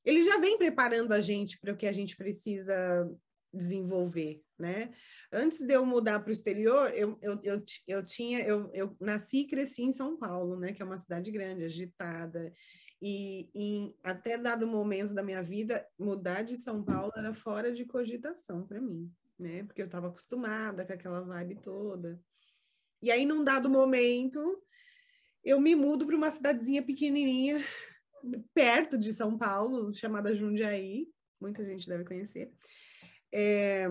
ele 0.05 0.23
já 0.23 0.39
vem 0.39 0.57
preparando 0.57 1.11
a 1.11 1.19
gente 1.19 1.59
para 1.59 1.73
o 1.73 1.77
que 1.77 1.85
a 1.85 1.91
gente 1.91 2.15
precisa 2.15 3.09
desenvolver, 3.53 4.41
né? 4.57 4.93
Antes 5.31 5.59
de 5.59 5.73
eu 5.73 5.85
mudar 5.85 6.19
para 6.19 6.29
o 6.29 6.33
exterior, 6.33 6.91
eu, 6.95 7.17
eu, 7.21 7.39
eu, 7.43 7.63
eu 7.87 8.05
tinha, 8.05 8.41
eu, 8.41 8.69
eu 8.73 8.95
nasci 8.99 9.39
e 9.39 9.47
cresci 9.47 9.83
em 9.83 9.91
São 9.91 10.17
Paulo, 10.17 10.57
né? 10.57 10.71
Que 10.71 10.81
é 10.81 10.85
uma 10.85 10.97
cidade 10.97 11.31
grande, 11.31 11.63
agitada, 11.63 12.53
e 13.01 13.49
em 13.53 13.95
até 14.03 14.37
dado 14.37 14.67
momento 14.67 15.13
da 15.13 15.23
minha 15.23 15.41
vida, 15.41 15.85
mudar 15.97 16.43
de 16.43 16.57
São 16.57 16.83
Paulo 16.83 17.11
era 17.15 17.33
fora 17.33 17.71
de 17.71 17.85
cogitação 17.85 18.65
para 18.67 18.81
mim, 18.81 19.11
né? 19.39 19.63
Porque 19.63 19.81
eu 19.81 19.85
estava 19.85 20.07
acostumada 20.07 20.85
com 20.85 20.93
aquela 20.93 21.21
vibe 21.21 21.55
toda. 21.61 22.21
E 23.01 23.09
aí, 23.09 23.25
num 23.25 23.43
dado 23.43 23.69
momento, 23.69 24.61
eu 25.43 25.59
me 25.59 25.75
mudo 25.75 26.05
para 26.05 26.15
uma 26.15 26.29
cidadezinha 26.29 26.83
pequenininha, 26.83 27.63
perto 28.53 28.97
de 28.97 29.13
São 29.13 29.37
Paulo, 29.37 29.93
chamada 29.93 30.35
Jundiaí. 30.35 31.07
Muita 31.39 31.63
gente 31.63 31.87
deve 31.87 32.03
conhecer. 32.03 32.51
É... 33.33 33.87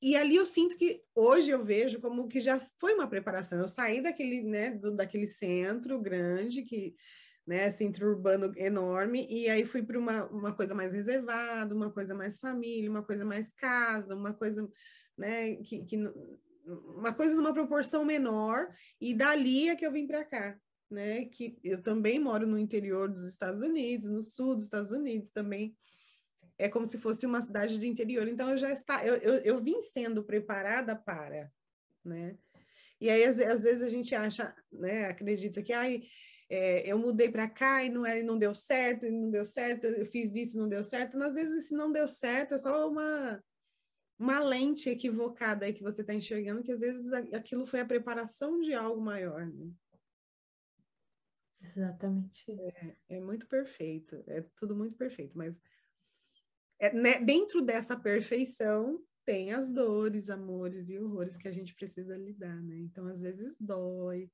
E 0.00 0.16
ali 0.16 0.36
eu 0.36 0.46
sinto 0.46 0.76
que 0.76 1.02
hoje 1.14 1.50
eu 1.50 1.64
vejo 1.64 2.00
como 2.00 2.28
que 2.28 2.40
já 2.40 2.60
foi 2.78 2.94
uma 2.94 3.08
preparação. 3.08 3.58
Eu 3.58 3.68
saí 3.68 4.00
daquele, 4.00 4.42
né, 4.42 4.70
do, 4.70 4.94
daquele 4.94 5.26
centro 5.26 6.00
grande 6.00 6.62
que 6.62 6.94
né, 7.48 7.72
centro 7.72 8.10
urbano 8.10 8.52
enorme, 8.58 9.26
e 9.30 9.48
aí 9.48 9.64
fui 9.64 9.82
para 9.82 9.98
uma, 9.98 10.26
uma 10.26 10.54
coisa 10.54 10.74
mais 10.74 10.92
reservada, 10.92 11.74
uma 11.74 11.90
coisa 11.90 12.14
mais 12.14 12.36
família, 12.36 12.90
uma 12.90 13.02
coisa 13.02 13.24
mais 13.24 13.50
casa, 13.50 14.14
uma 14.14 14.34
coisa, 14.34 14.70
né, 15.16 15.56
que, 15.56 15.82
que 15.86 15.96
uma 16.66 17.14
coisa 17.14 17.34
numa 17.34 17.54
proporção 17.54 18.04
menor, 18.04 18.68
e 19.00 19.14
dali 19.14 19.70
é 19.70 19.76
que 19.76 19.86
eu 19.86 19.90
vim 19.90 20.06
para 20.06 20.26
cá, 20.26 20.60
né, 20.90 21.24
que 21.24 21.58
eu 21.64 21.82
também 21.82 22.18
moro 22.18 22.46
no 22.46 22.58
interior 22.58 23.08
dos 23.08 23.26
Estados 23.26 23.62
Unidos, 23.62 24.10
no 24.10 24.22
sul 24.22 24.54
dos 24.54 24.64
Estados 24.64 24.90
Unidos 24.90 25.30
também, 25.30 25.74
é 26.58 26.68
como 26.68 26.84
se 26.84 26.98
fosse 26.98 27.24
uma 27.24 27.40
cidade 27.40 27.78
de 27.78 27.88
interior, 27.88 28.28
então 28.28 28.50
eu 28.50 28.58
já 28.58 28.70
está, 28.70 29.06
eu, 29.06 29.14
eu, 29.14 29.34
eu 29.36 29.64
vim 29.64 29.80
sendo 29.80 30.22
preparada 30.22 30.94
para, 30.94 31.50
né, 32.04 32.36
e 33.00 33.08
aí 33.08 33.24
às, 33.24 33.40
às 33.40 33.62
vezes 33.62 33.80
a 33.80 33.88
gente 33.88 34.14
acha, 34.14 34.54
né, 34.70 35.06
acredita 35.06 35.62
que, 35.62 35.72
ai, 35.72 36.02
é, 36.48 36.90
eu 36.90 36.98
mudei 36.98 37.30
para 37.30 37.48
cá 37.48 37.84
e 37.84 37.90
não, 37.90 38.06
é, 38.06 38.22
não 38.22 38.38
deu 38.38 38.54
certo, 38.54 39.04
e 39.04 39.10
não 39.10 39.30
deu 39.30 39.44
certo, 39.44 39.84
eu 39.84 40.06
fiz 40.06 40.34
isso 40.34 40.58
não 40.58 40.68
deu 40.68 40.82
certo. 40.82 41.22
Às 41.22 41.34
vezes, 41.34 41.68
se 41.68 41.74
não 41.74 41.92
deu 41.92 42.08
certo, 42.08 42.54
é 42.54 42.58
só 42.58 42.88
uma, 42.88 43.42
uma 44.18 44.40
lente 44.40 44.88
equivocada 44.88 45.66
aí 45.66 45.72
que 45.72 45.82
você 45.82 46.00
está 46.00 46.14
enxergando, 46.14 46.62
que 46.62 46.72
às 46.72 46.80
vezes 46.80 47.12
aquilo 47.12 47.66
foi 47.66 47.80
a 47.80 47.86
preparação 47.86 48.60
de 48.60 48.72
algo 48.72 49.00
maior, 49.00 49.46
né? 49.46 49.70
Exatamente 51.60 52.50
isso. 52.50 52.78
É, 52.78 53.16
é 53.16 53.20
muito 53.20 53.46
perfeito, 53.46 54.22
é 54.26 54.42
tudo 54.54 54.74
muito 54.74 54.96
perfeito, 54.96 55.36
mas 55.36 55.54
é, 56.78 56.92
né, 56.92 57.20
dentro 57.20 57.60
dessa 57.60 57.98
perfeição 57.98 59.02
tem 59.24 59.52
as 59.52 59.68
dores, 59.68 60.30
amores 60.30 60.88
e 60.88 60.98
horrores 60.98 61.36
que 61.36 61.48
a 61.48 61.52
gente 61.52 61.74
precisa 61.74 62.16
lidar, 62.16 62.62
né? 62.62 62.78
Então, 62.78 63.04
às 63.06 63.20
vezes 63.20 63.58
dói, 63.60 64.30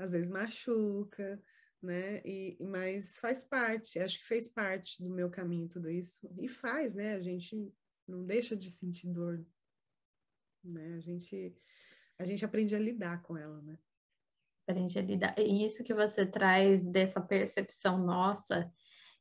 às 0.00 0.12
vezes 0.12 0.30
machuca, 0.30 1.40
né? 1.82 2.22
E, 2.24 2.56
mas 2.60 3.18
faz 3.18 3.44
parte, 3.44 3.98
acho 3.98 4.18
que 4.18 4.24
fez 4.24 4.48
parte 4.48 5.02
do 5.02 5.10
meu 5.10 5.30
caminho 5.30 5.68
tudo 5.68 5.90
isso. 5.90 6.18
E 6.38 6.48
faz, 6.48 6.94
né? 6.94 7.14
A 7.14 7.20
gente 7.20 7.70
não 8.08 8.24
deixa 8.24 8.56
de 8.56 8.70
sentir 8.70 9.08
dor, 9.08 9.44
né? 10.64 10.94
A 10.94 11.00
gente, 11.00 11.54
a 12.18 12.24
gente 12.24 12.44
aprende 12.44 12.74
a 12.74 12.78
lidar 12.78 13.22
com 13.22 13.36
ela, 13.36 13.60
né? 13.60 13.78
Aprende 14.66 14.98
a 14.98 15.02
lidar. 15.02 15.38
E 15.38 15.64
isso 15.64 15.84
que 15.84 15.92
você 15.92 16.24
traz 16.24 16.84
dessa 16.84 17.20
percepção 17.20 17.98
nossa, 17.98 18.72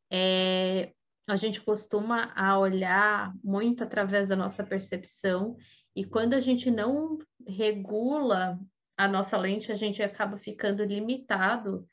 é, 0.10 0.94
a 1.28 1.36
gente 1.36 1.62
costuma 1.62 2.32
a 2.36 2.58
olhar 2.58 3.36
muito 3.44 3.84
através 3.84 4.30
da 4.30 4.36
nossa 4.36 4.64
percepção 4.64 5.58
e 5.96 6.06
quando 6.06 6.34
a 6.34 6.40
gente 6.40 6.72
não 6.72 7.20
regula 7.46 8.60
a 9.00 9.08
nossa 9.08 9.38
lente, 9.38 9.72
a 9.72 9.76
gente 9.76 10.04
acaba 10.04 10.38
ficando 10.38 10.84
limitado. 10.84 11.88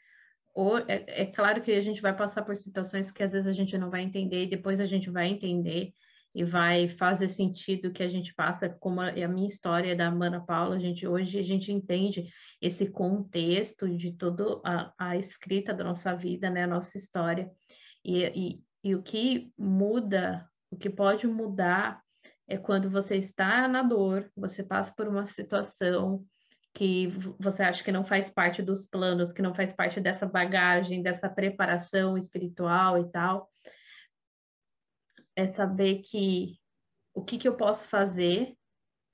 Ou, 0.52 0.78
é, 0.78 1.04
é, 1.06 1.24
claro 1.26 1.62
que 1.62 1.70
a 1.70 1.80
gente 1.80 2.02
vai 2.02 2.12
passar 2.16 2.42
por 2.42 2.56
situações 2.56 3.12
que 3.12 3.22
às 3.22 3.32
vezes 3.32 3.46
a 3.46 3.52
gente 3.52 3.78
não 3.78 3.88
vai 3.88 4.02
entender, 4.02 4.42
e 4.42 4.50
depois 4.50 4.80
a 4.80 4.86
gente 4.86 5.08
vai 5.08 5.28
entender 5.28 5.92
e 6.34 6.42
vai 6.42 6.88
fazer 6.88 7.28
sentido 7.28 7.92
que 7.92 8.02
a 8.02 8.08
gente 8.08 8.34
passa, 8.34 8.68
como 8.68 9.00
a, 9.00 9.10
a 9.10 9.28
minha 9.28 9.46
história 9.46 9.94
da 9.94 10.10
Mana 10.10 10.40
Paula, 10.40 10.74
a 10.74 10.80
gente 10.80 11.06
hoje 11.06 11.38
a 11.38 11.44
gente 11.44 11.70
entende 11.70 12.26
esse 12.60 12.90
contexto 12.90 13.88
de 13.88 14.10
toda 14.10 14.60
a, 14.98 15.16
escrita 15.16 15.72
da 15.72 15.84
nossa 15.84 16.12
vida, 16.12 16.50
né, 16.50 16.64
a 16.64 16.66
nossa 16.66 16.98
história. 16.98 17.48
E, 18.04 18.24
e, 18.24 18.60
e 18.82 18.94
o 18.96 19.02
que 19.02 19.52
muda, 19.56 20.44
o 20.72 20.76
que 20.76 20.90
pode 20.90 21.24
mudar 21.28 22.02
é 22.48 22.56
quando 22.56 22.90
você 22.90 23.14
está 23.14 23.68
na 23.68 23.84
dor, 23.84 24.28
você 24.36 24.64
passa 24.64 24.92
por 24.92 25.06
uma 25.06 25.24
situação, 25.24 26.26
que 26.76 27.06
você 27.40 27.62
acha 27.62 27.82
que 27.82 27.90
não 27.90 28.04
faz 28.04 28.28
parte 28.28 28.60
dos 28.60 28.84
planos, 28.84 29.32
que 29.32 29.40
não 29.40 29.54
faz 29.54 29.72
parte 29.72 29.98
dessa 29.98 30.26
bagagem, 30.26 31.02
dessa 31.02 31.26
preparação 31.26 32.18
espiritual 32.18 32.98
e 32.98 33.10
tal, 33.10 33.50
é 35.34 35.46
saber 35.46 36.02
que 36.02 36.58
o 37.14 37.24
que, 37.24 37.38
que 37.38 37.48
eu 37.48 37.56
posso 37.56 37.88
fazer 37.88 38.54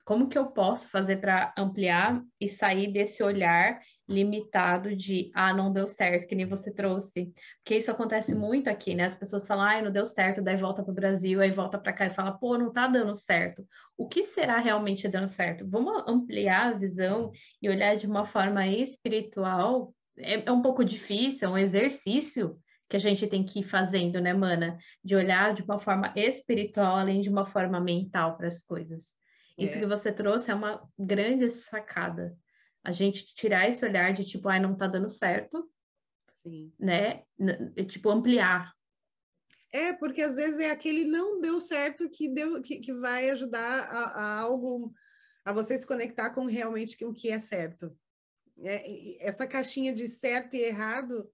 como 0.03 0.27
que 0.27 0.37
eu 0.37 0.47
posso 0.47 0.89
fazer 0.89 1.21
para 1.21 1.53
ampliar 1.57 2.21
e 2.37 2.49
sair 2.49 2.91
desse 2.91 3.23
olhar 3.23 3.79
limitado 4.13 4.95
de 4.95 5.31
ah, 5.33 5.53
não 5.53 5.71
deu 5.71 5.87
certo, 5.87 6.27
que 6.27 6.35
nem 6.35 6.45
você 6.45 6.71
trouxe. 6.71 7.33
Porque 7.57 7.77
isso 7.77 7.91
acontece 7.91 8.33
muito 8.35 8.69
aqui, 8.69 8.93
né? 8.93 9.05
As 9.05 9.15
pessoas 9.15 9.45
falam, 9.45 9.65
ah, 9.65 9.81
não 9.81 9.91
deu 9.91 10.05
certo, 10.05 10.41
daí 10.41 10.55
volta 10.55 10.83
para 10.83 10.91
o 10.91 10.95
Brasil, 10.95 11.41
aí 11.41 11.51
volta 11.51 11.77
para 11.77 11.93
cá 11.93 12.05
e 12.05 12.09
fala, 12.09 12.31
pô, 12.31 12.57
não 12.57 12.71
tá 12.71 12.87
dando 12.87 13.15
certo. 13.15 13.67
O 13.97 14.07
que 14.07 14.23
será 14.23 14.57
realmente 14.59 15.07
dando 15.07 15.27
certo? 15.27 15.67
Vamos 15.67 16.03
ampliar 16.07 16.73
a 16.73 16.77
visão 16.77 17.31
e 17.61 17.69
olhar 17.69 17.95
de 17.95 18.07
uma 18.07 18.25
forma 18.25 18.67
espiritual. 18.67 19.93
É, 20.17 20.47
é 20.47 20.51
um 20.51 20.61
pouco 20.61 20.83
difícil, 20.85 21.47
é 21.47 21.51
um 21.51 21.57
exercício 21.57 22.57
que 22.89 22.97
a 22.97 22.99
gente 22.99 23.25
tem 23.25 23.43
que 23.43 23.61
ir 23.61 23.63
fazendo, 23.63 24.21
né, 24.21 24.33
mana? 24.33 24.77
De 25.03 25.15
olhar 25.15 25.53
de 25.53 25.63
uma 25.63 25.79
forma 25.79 26.13
espiritual, 26.15 26.97
além 26.97 27.21
de 27.21 27.29
uma 27.29 27.45
forma 27.45 27.79
mental 27.79 28.37
para 28.37 28.47
as 28.47 28.61
coisas. 28.61 29.13
Isso 29.57 29.77
é. 29.77 29.79
que 29.79 29.85
você 29.85 30.11
trouxe 30.11 30.51
é 30.51 30.55
uma 30.55 30.81
grande 30.97 31.49
sacada. 31.51 32.35
A 32.83 32.91
gente 32.91 33.33
tirar 33.33 33.69
esse 33.69 33.85
olhar 33.85 34.13
de 34.13 34.25
tipo, 34.25 34.49
ai, 34.49 34.59
não 34.59 34.75
tá 34.75 34.87
dando 34.87 35.09
certo. 35.09 35.69
Sim. 36.43 36.73
Né? 36.77 37.23
Tipo, 37.87 38.09
ampliar. 38.09 38.73
É, 39.71 39.91
porque 39.93 40.21
às 40.21 40.35
vezes 40.35 40.59
é 40.59 40.69
aquele 40.69 41.03
não 41.03 41.41
deu 41.41 41.59
certo 41.59 42.07
que 42.09 42.29
deu 42.29 42.61
que, 42.61 42.79
que 42.79 42.93
vai 42.93 43.31
ajudar 43.31 43.87
a, 43.89 44.03
a 44.21 44.39
algo 44.41 44.93
a 45.43 45.51
você 45.51 45.77
se 45.77 45.87
conectar 45.87 46.29
com 46.29 46.45
realmente 46.45 47.03
o 47.03 47.13
que 47.13 47.29
é 47.29 47.39
certo. 47.39 47.95
É, 48.59 49.25
essa 49.25 49.47
caixinha 49.47 49.91
de 49.91 50.07
certo 50.07 50.55
e 50.55 50.61
errado 50.61 51.27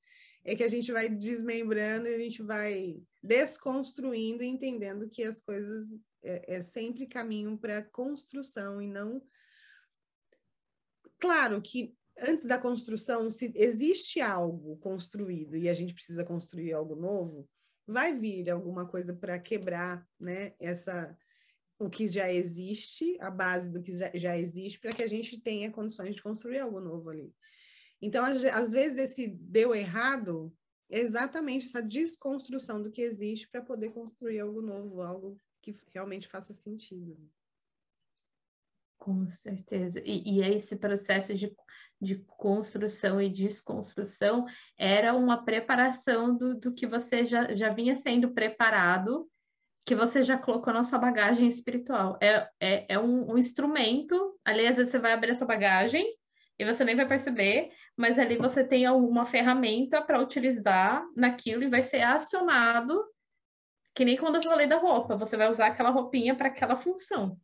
é 0.44 0.56
que 0.56 0.63
a 0.63 0.68
gente 0.68 0.91
vai 0.91 1.10
desmembrando 1.10 2.08
e 2.08 2.15
a 2.15 2.18
gente 2.18 2.41
vai 2.41 3.01
desconstruindo 3.22 4.41
e 4.41 4.48
entendendo 4.48 5.10
que 5.10 5.24
as 5.24 5.41
coisas 5.41 5.88
é, 6.24 6.56
é 6.56 6.63
sempre 6.63 7.06
caminho 7.08 7.58
para 7.58 7.84
construção 7.84 8.82
e 8.82 8.88
não. 8.88 9.22
Claro 11.19 11.61
que 11.61 11.95
antes 12.17 12.45
da 12.45 12.57
construção, 12.57 13.29
se 13.29 13.51
existe 13.55 14.21
algo 14.21 14.77
construído 14.77 15.55
e 15.55 15.69
a 15.69 15.73
gente 15.73 15.93
precisa 15.93 16.23
construir 16.23 16.73
algo 16.73 16.95
novo, 16.95 17.47
vai 17.85 18.17
vir 18.17 18.49
alguma 18.49 18.88
coisa 18.88 19.13
para 19.13 19.39
quebrar, 19.39 20.07
né? 20.19 20.53
Essa 20.59 21.17
o 21.77 21.89
que 21.89 22.09
já 22.09 22.31
existe, 22.31 23.17
a 23.21 23.31
base 23.31 23.71
do 23.71 23.81
que 23.81 23.93
já 23.95 24.38
existe, 24.38 24.79
para 24.79 24.91
que 24.91 25.01
a 25.01 25.07
gente 25.07 25.39
tenha 25.39 25.71
condições 25.71 26.13
de 26.13 26.21
construir 26.21 26.59
algo 26.59 26.81
novo 26.81 27.09
ali. 27.09 27.33
Então, 28.01 28.25
às 28.25 28.71
vezes, 28.71 28.97
esse 28.97 29.27
deu 29.29 29.73
errado 29.73 30.53
é 30.89 30.99
exatamente 30.99 31.67
essa 31.67 31.81
desconstrução 31.81 32.81
do 32.81 32.91
que 32.91 33.01
existe 33.01 33.47
para 33.49 33.61
poder 33.61 33.91
construir 33.91 34.39
algo 34.39 34.61
novo, 34.61 35.01
algo 35.01 35.39
que 35.61 35.73
realmente 35.93 36.27
faça 36.27 36.53
sentido. 36.53 37.17
Com 39.00 39.32
certeza. 39.32 40.01
E, 40.06 40.39
e 40.39 40.44
esse 40.44 40.75
processo 40.75 41.34
de, 41.34 41.56
de 42.01 42.18
construção 42.27 43.22
e 43.22 43.29
desconstrução 43.29 44.46
era 44.77 45.15
uma 45.15 45.44
preparação 45.44 46.36
do, 46.36 46.53
do 46.53 46.74
que 46.74 46.86
você 46.86 47.24
já, 47.24 47.56
já 47.56 47.70
vinha 47.70 47.96
sendo 47.96 48.32
preparado, 48.32 49.27
que 49.86 49.96
você 49.96 50.22
já 50.22 50.38
colocou 50.38 50.74
na 50.74 50.84
sua 50.84 51.00
bagagem 51.00 51.48
espiritual. 51.48 52.20
É, 52.22 52.50
é, 52.60 52.94
é 52.94 53.00
um, 53.00 53.32
um 53.32 53.38
instrumento, 53.38 54.38
ali 54.44 54.68
às 54.68 54.75
vezes 54.75 54.91
você 54.91 55.00
vai 55.00 55.13
abrir 55.13 55.32
a 55.32 55.36
sua 55.36 55.48
bagagem 55.48 56.06
e 56.60 56.65
você 56.65 56.84
nem 56.84 56.96
vai 56.96 57.08
perceber, 57.08 57.72
mas 57.96 58.20
ali 58.20 58.36
você 58.36 58.65
tem 58.65 58.86
alguma 58.86 59.25
ferramenta 59.25 60.01
para 60.01 60.22
utilizar 60.22 61.03
naquilo 61.15 61.63
e 61.63 61.70
vai 61.70 61.84
ser 61.84 62.01
acionado, 62.01 63.01
que 63.96 64.03
nem 64.03 64.18
quando 64.18 64.36
eu 64.36 64.44
falei 64.44 64.68
da 64.68 64.77
roupa, 64.77 65.15
você 65.15 65.38
vai 65.38 65.48
usar 65.48 65.68
aquela 65.68 65.89
roupinha 65.89 66.36
para 66.36 66.50
aquela 66.50 66.75
função. 66.75 67.39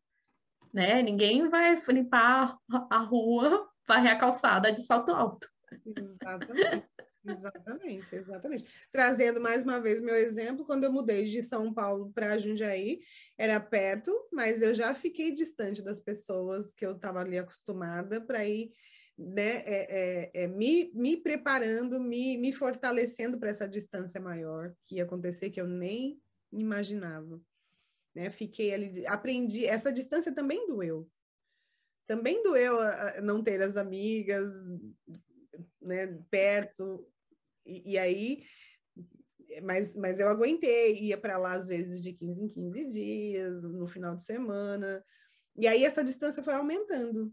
Né? 0.76 1.02
Ninguém 1.02 1.48
vai 1.48 1.82
limpar 1.88 2.58
a 2.90 2.98
rua, 2.98 3.66
varrer 3.88 4.12
a 4.12 4.20
calçada 4.20 4.74
de 4.74 4.84
salto 4.84 5.10
alto. 5.12 5.50
Exatamente. 5.86 6.86
Exatamente, 7.28 8.16
exatamente. 8.16 8.66
Trazendo 8.92 9.42
mais 9.42 9.64
uma 9.64 9.80
vez 9.80 10.00
meu 10.00 10.14
exemplo, 10.14 10.66
quando 10.66 10.84
eu 10.84 10.92
mudei 10.92 11.24
de 11.24 11.42
São 11.42 11.74
Paulo 11.74 12.12
para 12.14 12.38
Jundiaí, 12.38 13.00
era 13.38 13.58
perto, 13.60 14.12
mas 14.32 14.62
eu 14.62 14.76
já 14.76 14.94
fiquei 14.94 15.32
distante 15.32 15.82
das 15.82 16.00
pessoas 16.00 16.72
que 16.76 16.86
eu 16.86 16.92
estava 16.92 17.22
ali 17.22 17.40
acostumada 17.40 18.22
para 18.22 18.46
ir 18.46 18.72
né, 19.18 19.64
é, 19.66 20.32
é, 20.36 20.44
é, 20.44 20.48
me, 20.48 20.92
me 20.94 21.16
preparando, 21.16 22.02
me, 22.02 22.38
me 22.38 22.52
fortalecendo 22.52 23.40
para 23.40 23.50
essa 23.50 23.68
distância 23.68 24.20
maior 24.20 24.76
que 24.84 24.98
ia 24.98 25.04
acontecer 25.04 25.50
que 25.50 25.60
eu 25.60 25.68
nem 25.68 26.22
imaginava. 26.52 27.42
Né? 28.16 28.30
Fiquei 28.30 28.74
ali, 28.74 29.06
aprendi, 29.06 29.66
essa 29.66 29.92
distância 29.92 30.34
também 30.34 30.66
doeu. 30.68 31.10
Também 32.08 32.42
doeu 32.42 32.78
não 33.22 33.44
ter 33.44 33.62
as 33.62 33.76
amigas 33.76 34.54
né, 35.82 36.08
perto, 36.30 37.08
e, 37.66 37.94
e 37.94 37.98
aí 37.98 38.44
mas, 39.62 39.96
mas 39.96 40.20
eu 40.20 40.28
aguentei, 40.28 41.00
ia 41.00 41.18
para 41.18 41.38
lá 41.38 41.54
às 41.54 41.68
vezes 41.68 42.02
de 42.02 42.12
15 42.14 42.44
em 42.44 42.50
15 42.50 42.88
dias, 42.88 43.64
no 43.64 43.88
final 43.88 44.16
de 44.16 44.26
semana. 44.26 45.04
E 45.56 45.68
aí 45.68 45.86
essa 45.86 46.04
distância 46.04 46.44
foi 46.44 46.54
aumentando 46.54 47.32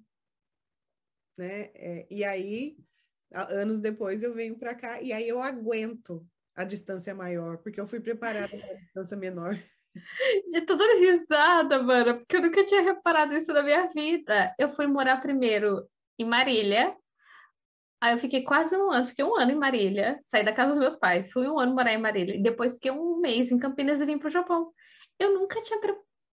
né? 1.36 1.70
É, 1.74 2.06
e 2.10 2.24
aí, 2.24 2.76
anos 3.32 3.80
depois, 3.80 4.22
eu 4.22 4.34
venho 4.34 4.58
para 4.58 4.74
cá 4.74 5.00
e 5.00 5.12
aí 5.12 5.28
eu 5.28 5.40
aguento 5.40 6.26
a 6.54 6.64
distância 6.64 7.14
maior, 7.14 7.58
porque 7.58 7.80
eu 7.80 7.86
fui 7.86 8.00
preparada 8.00 8.56
para 8.56 8.72
a 8.72 8.78
distância 8.78 9.16
menor. 9.16 9.58
De 10.50 10.60
toda 10.62 10.98
risada, 10.98 11.82
mano, 11.82 12.18
porque 12.18 12.36
eu 12.36 12.42
nunca 12.42 12.64
tinha 12.64 12.80
reparado 12.80 13.34
isso 13.34 13.52
na 13.52 13.62
minha 13.62 13.86
vida. 13.88 14.54
Eu 14.58 14.70
fui 14.70 14.86
morar 14.86 15.20
primeiro 15.20 15.86
em 16.18 16.24
Marília, 16.24 16.96
aí 18.00 18.14
eu 18.14 18.18
fiquei 18.18 18.42
quase 18.42 18.76
um 18.76 18.90
ano, 18.90 19.06
fiquei 19.06 19.24
um 19.24 19.36
ano 19.36 19.52
em 19.52 19.56
Marília, 19.56 20.20
saí 20.24 20.44
da 20.44 20.52
casa 20.52 20.70
dos 20.70 20.78
meus 20.78 20.96
pais, 20.96 21.30
fui 21.30 21.48
um 21.48 21.58
ano 21.58 21.74
morar 21.74 21.92
em 21.92 22.00
Marília, 22.00 22.34
e 22.34 22.42
depois 22.42 22.74
fiquei 22.74 22.90
um 22.90 23.18
mês 23.18 23.50
em 23.50 23.58
Campinas 23.58 24.00
e 24.00 24.06
vim 24.06 24.18
para 24.18 24.28
o 24.28 24.32
Japão. 24.32 24.72
Eu 25.18 25.34
nunca 25.34 25.62
tinha 25.62 25.78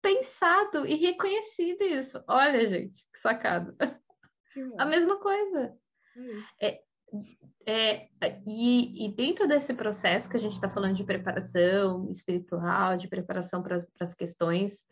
pensado 0.02 0.86
e 0.86 0.96
reconhecido 0.96 1.84
isso. 1.84 2.24
Olha, 2.28 2.66
gente, 2.68 3.06
que 3.14 3.20
sacada. 3.20 3.76
A 4.78 4.86
mesma 4.86 5.20
coisa. 5.20 5.74
É, 6.62 6.82
é, 7.66 8.08
e, 8.46 9.06
e, 9.06 9.16
dentro 9.16 9.48
desse 9.48 9.74
processo 9.74 10.30
que 10.30 10.38
a 10.38 10.40
gente 10.40 10.56
está 10.56 10.70
falando 10.70 10.96
de 10.96 11.04
preparação 11.04 12.10
espiritual, 12.10 12.98
de 12.98 13.08
preparação 13.08 13.62
para 13.62 13.86
as 14.00 14.14
questões, 14.14 14.84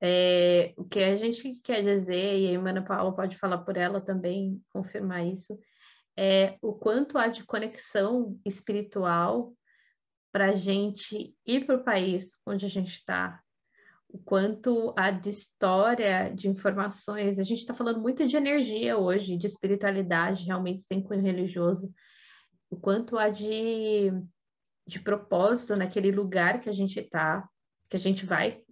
é, 0.00 0.74
o 0.76 0.84
que 0.84 1.00
a 1.00 1.16
gente 1.16 1.60
quer 1.62 1.82
dizer, 1.82 2.38
e 2.38 2.54
a 2.54 2.60
Ana 2.60 2.82
Paula 2.82 3.14
pode 3.14 3.36
falar 3.36 3.58
por 3.58 3.76
ela 3.76 4.00
também, 4.00 4.62
confirmar 4.70 5.26
isso, 5.26 5.58
é 6.16 6.56
o 6.62 6.72
quanto 6.72 7.18
há 7.18 7.28
de 7.28 7.44
conexão 7.44 8.38
espiritual 8.44 9.52
para 10.32 10.50
a 10.50 10.54
gente 10.54 11.34
ir 11.46 11.66
para 11.66 11.76
o 11.76 11.84
país 11.84 12.38
onde 12.46 12.66
a 12.66 12.68
gente 12.68 12.92
está, 12.92 13.40
o 14.16 14.18
quanto 14.24 14.94
a 14.96 15.10
história, 15.10 16.30
de 16.34 16.48
informações, 16.48 17.38
a 17.38 17.42
gente 17.42 17.58
está 17.58 17.74
falando 17.74 18.00
muito 18.00 18.26
de 18.26 18.34
energia 18.34 18.96
hoje, 18.96 19.36
de 19.36 19.46
espiritualidade, 19.46 20.46
realmente 20.46 20.82
sem 20.82 21.02
cunho 21.02 21.20
religioso, 21.20 21.92
o 22.70 22.76
quanto 22.76 23.18
há 23.18 23.28
de, 23.28 24.10
de 24.86 25.00
propósito 25.00 25.76
naquele 25.76 26.10
lugar 26.10 26.60
que 26.60 26.70
a 26.70 26.72
gente 26.72 26.98
está, 26.98 27.46
que 27.90 27.96
a 27.96 28.00
gente 28.00 28.24
vai 28.24 28.62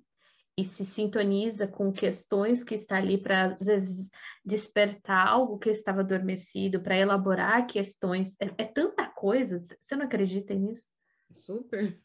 e 0.56 0.64
se 0.64 0.86
sintoniza 0.86 1.68
com 1.68 1.92
questões 1.92 2.64
que 2.64 2.76
está 2.76 2.96
ali 2.96 3.18
para 3.18 3.52
às 3.52 3.66
vezes 3.66 4.10
despertar 4.42 5.28
algo 5.28 5.58
que 5.58 5.68
estava 5.68 6.00
adormecido, 6.00 6.80
para 6.80 6.96
elaborar 6.96 7.66
questões. 7.66 8.34
É, 8.40 8.62
é 8.62 8.64
tanta 8.64 9.06
coisa. 9.10 9.58
Você 9.58 9.94
não 9.94 10.06
acredita 10.06 10.54
nisso? 10.54 10.86
Super, 11.30 12.00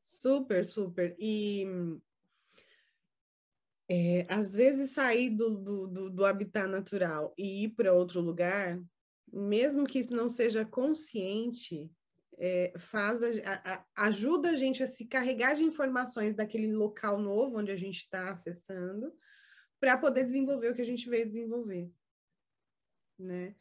super, 0.00 0.66
super. 0.66 1.14
E 1.16 2.00
é, 3.90 4.24
às 4.28 4.54
vezes 4.54 4.90
sair 4.90 5.30
do, 5.30 5.58
do, 5.58 5.86
do, 5.88 6.10
do 6.10 6.24
habitat 6.24 6.68
natural 6.68 7.34
e 7.36 7.64
ir 7.64 7.70
para 7.70 7.92
outro 7.92 8.20
lugar, 8.20 8.80
mesmo 9.32 9.84
que 9.84 9.98
isso 9.98 10.14
não 10.14 10.28
seja 10.28 10.64
consciente, 10.64 11.90
é, 12.38 12.72
faz 12.78 13.20
a, 13.44 13.84
a, 13.96 14.06
ajuda 14.06 14.50
a 14.50 14.56
gente 14.56 14.80
a 14.80 14.86
se 14.86 15.06
carregar 15.06 15.54
de 15.54 15.64
informações 15.64 16.36
daquele 16.36 16.72
local 16.72 17.20
novo 17.20 17.58
onde 17.58 17.72
a 17.72 17.76
gente 17.76 17.98
está 17.98 18.30
acessando 18.30 19.12
para 19.80 19.98
poder 19.98 20.24
desenvolver 20.24 20.70
o 20.70 20.74
que 20.74 20.82
a 20.82 20.86
gente 20.86 21.10
veio 21.10 21.26
desenvolver, 21.26 21.90
né? 23.18 23.56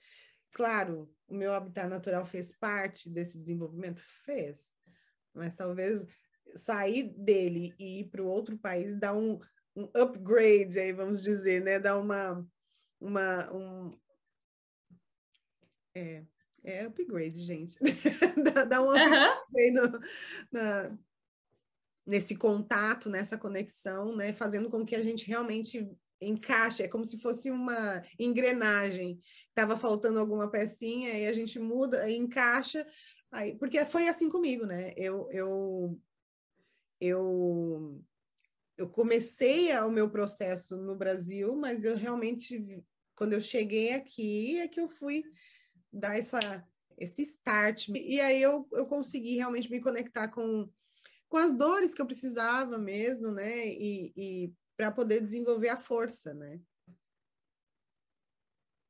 Claro, 0.52 1.12
o 1.28 1.34
meu 1.34 1.54
habitat 1.54 1.88
natural 1.88 2.26
fez 2.26 2.52
parte 2.52 3.10
desse 3.10 3.40
desenvolvimento, 3.40 4.00
fez, 4.26 4.72
mas 5.34 5.56
talvez 5.56 6.06
sair 6.56 7.04
dele 7.18 7.74
e 7.80 8.02
ir 8.02 8.10
para 8.10 8.22
o 8.22 8.28
outro 8.28 8.58
país 8.58 8.96
dá 8.96 9.14
um 9.14 9.40
um 9.80 9.90
upgrade 9.94 10.80
aí, 10.80 10.92
vamos 10.92 11.22
dizer, 11.22 11.62
né? 11.62 11.80
Dar 11.80 11.98
uma, 11.98 12.46
uma 13.00 13.54
um, 13.54 13.98
é, 15.96 16.24
é 16.64 16.86
upgrade, 16.86 17.42
gente. 17.42 17.78
dá, 18.54 18.66
dá 18.66 18.82
um 18.82 18.90
upgrade 18.90 19.80
uhum. 19.80 19.92
no, 19.92 20.00
na, 20.52 20.98
nesse 22.06 22.36
contato, 22.36 23.10
nessa 23.10 23.38
conexão, 23.38 24.16
né? 24.16 24.34
Fazendo 24.34 24.70
com 24.70 24.86
que 24.86 24.96
a 24.96 25.04
gente 25.04 25.28
realmente 25.28 25.90
encaixe, 26.22 26.84
é 26.84 26.88
como 26.88 27.06
se 27.06 27.18
fosse 27.20 27.50
uma 27.50 28.04
engrenagem. 28.18 29.20
Tava 29.56 29.78
faltando 29.78 30.20
alguma 30.20 30.50
pecinha 30.50 31.18
e 31.18 31.26
a 31.26 31.34
gente 31.34 31.58
muda, 31.60 32.10
encaixa, 32.12 32.86
aí, 33.32 33.56
porque 33.58 33.86
foi 33.86 34.08
assim 34.08 34.30
comigo, 34.30 34.66
né? 34.66 34.94
Eu, 34.98 35.30
eu, 35.32 36.00
eu 37.00 38.04
eu 38.80 38.88
comecei 38.88 39.78
o 39.80 39.92
meu 39.92 40.10
processo 40.10 40.78
no 40.78 40.96
Brasil, 40.96 41.54
mas 41.54 41.84
eu 41.84 41.98
realmente, 41.98 42.82
quando 43.14 43.34
eu 43.34 43.42
cheguei 43.42 43.92
aqui, 43.92 44.58
é 44.58 44.70
que 44.70 44.80
eu 44.80 44.88
fui 44.88 45.22
dar 45.92 46.18
essa, 46.18 46.40
esse 46.98 47.22
start. 47.24 47.90
E 47.90 48.22
aí 48.22 48.42
eu, 48.42 48.66
eu 48.72 48.86
consegui 48.86 49.36
realmente 49.36 49.70
me 49.70 49.82
conectar 49.82 50.30
com, 50.30 50.72
com 51.28 51.36
as 51.36 51.54
dores 51.54 51.94
que 51.94 52.02
eu 52.02 52.06
precisava 52.06 52.78
mesmo, 52.78 53.34
né? 53.34 53.68
E, 53.68 54.14
e 54.16 54.54
para 54.78 54.90
poder 54.90 55.20
desenvolver 55.20 55.68
a 55.68 55.78
força, 55.78 56.34
né? 56.34 56.58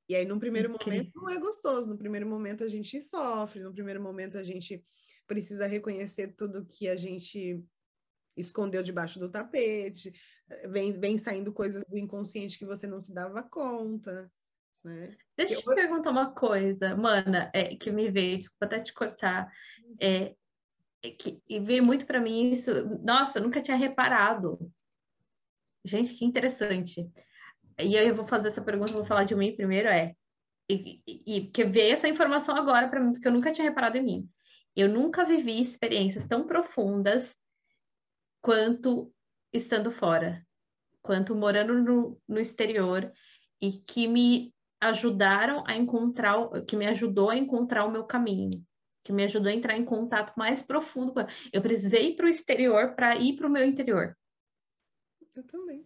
E 0.08 0.16
aí, 0.16 0.24
num 0.24 0.40
primeiro 0.40 0.70
momento, 0.70 1.12
não 1.16 1.30
é 1.32 1.40
gostoso. 1.40 1.90
No 1.90 1.98
primeiro 1.98 2.28
momento, 2.28 2.64
a 2.64 2.70
gente 2.70 3.02
sofre. 3.02 3.64
No 3.64 3.74
primeiro 3.74 4.02
momento, 4.02 4.38
a 4.38 4.44
gente 4.44 4.86
precisa 5.26 5.66
reconhecer 5.66 6.36
tudo 6.36 6.68
que 6.68 6.88
a 6.88 6.96
gente 6.96 7.64
escondeu 8.40 8.82
debaixo 8.82 9.20
do 9.20 9.30
tapete, 9.30 10.14
vem, 10.70 11.00
vem 11.00 11.18
saindo 11.18 11.54
coisas 11.54 11.84
do 11.86 11.98
inconsciente 11.98 12.58
que 12.58 12.66
você 12.66 12.88
não 12.88 13.00
se 13.00 13.14
dava 13.14 13.44
conta. 13.44 14.32
Né? 14.84 15.16
Deixa 15.38 15.56
eu 15.56 15.62
te 15.62 15.76
perguntar 15.76 16.10
uma 16.10 16.32
coisa, 16.32 16.96
mana, 16.96 17.52
é, 17.54 17.76
que 17.76 17.92
me 17.92 18.10
veio, 18.10 18.38
desculpa 18.38 18.66
até 18.66 18.80
te 18.80 18.94
cortar. 18.94 19.52
É, 20.00 20.36
é 21.04 21.10
que, 21.12 21.42
e 21.48 21.60
veio 21.60 21.84
muito 21.84 22.06
para 22.06 22.20
mim 22.20 22.52
isso. 22.52 22.72
Nossa, 23.04 23.40
eu 23.40 23.44
nunca 23.44 23.62
tinha 23.62 23.78
reparado. 23.78 24.60
Gente, 25.86 26.14
que 26.14 26.26
interessante. 26.26 27.10
E 27.80 27.98
aí 27.98 28.08
eu 28.08 28.16
vou 28.16 28.26
fazer 28.26 28.50
essa 28.50 28.62
pergunta, 28.62 28.92
vou 28.92 29.06
falar 29.06 29.24
de 29.24 29.36
mim 29.36 29.56
primeiro, 29.56 29.88
é. 29.88 30.14
E, 30.70 31.02
e, 31.08 31.38
e 31.38 31.48
que 31.48 31.64
veio 31.64 31.94
essa 31.94 32.08
informação 32.08 32.56
agora 32.56 32.90
para 32.90 33.00
mim, 33.00 33.14
porque 33.14 33.28
eu 33.28 33.32
nunca 33.32 33.52
tinha 33.52 33.68
reparado 33.68 33.98
em 33.98 34.04
mim. 34.04 34.30
Eu 34.76 34.88
nunca 34.88 35.26
vivi 35.26 35.60
experiências 35.60 36.28
tão 36.28 36.46
profundas 36.46 37.36
quanto 38.42 39.14
estando 39.54 39.92
fora, 39.92 40.46
quanto 41.02 41.36
morando 41.36 41.74
no, 41.74 42.22
no 42.28 42.40
exterior 42.40 43.12
e 43.62 43.74
que 43.74 44.08
me 44.08 44.54
ajudaram 44.80 45.64
a 45.68 45.76
encontrar, 45.76 46.64
que 46.66 46.76
me 46.76 46.88
ajudou 46.88 47.30
a 47.30 47.38
encontrar 47.38 47.86
o 47.86 47.92
meu 47.92 48.06
caminho, 48.06 48.66
que 49.04 49.12
me 49.12 49.24
ajudou 49.24 49.52
a 49.52 49.56
entrar 49.56 49.78
em 49.78 49.86
contato 49.86 50.34
mais 50.38 50.62
profundo. 50.62 51.14
Eu 51.52 51.62
precisei 51.62 52.12
ir 52.12 52.16
para 52.16 52.26
o 52.26 52.30
exterior 52.30 52.96
para 52.96 53.16
ir 53.18 53.36
para 53.36 53.48
o 53.48 53.50
meu 53.50 53.66
interior. 53.66 54.18
Eu 55.36 55.44
também. 55.44 55.86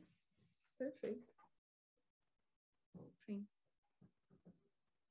Perfeito. 0.78 1.33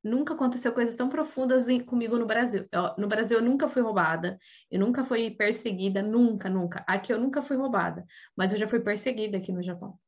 Nunca 0.02 0.34
aconteceu 0.34 0.72
coisas 0.72 0.96
tão 0.96 1.08
profundas 1.08 1.66
comigo 1.86 2.16
no 2.16 2.26
Brasil. 2.26 2.66
Eu, 2.72 2.94
no 2.98 3.08
Brasil 3.08 3.38
eu 3.38 3.44
nunca 3.44 3.68
fui 3.68 3.82
roubada, 3.82 4.38
eu 4.70 4.80
nunca 4.80 5.04
fui 5.04 5.30
perseguida, 5.30 6.02
nunca, 6.02 6.48
nunca. 6.48 6.84
Aqui 6.86 7.12
eu 7.12 7.20
nunca 7.20 7.42
fui 7.42 7.56
roubada, 7.56 8.04
mas 8.36 8.52
eu 8.52 8.58
já 8.58 8.66
fui 8.66 8.80
perseguida 8.80 9.36
aqui 9.38 9.52
no 9.52 9.62
Japão. 9.62 9.98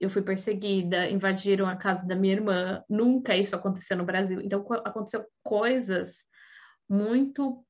eu 0.00 0.08
fui 0.08 0.22
perseguida, 0.22 1.10
invadiram 1.10 1.66
a 1.66 1.76
casa 1.76 2.06
da 2.06 2.14
minha 2.14 2.34
irmã. 2.34 2.84
Nunca 2.88 3.36
isso 3.36 3.56
aconteceu 3.56 3.96
no 3.96 4.04
Brasil. 4.04 4.40
Então, 4.40 4.64
aconteceu 4.84 5.26
coisas 5.42 6.16
muito 6.88 7.64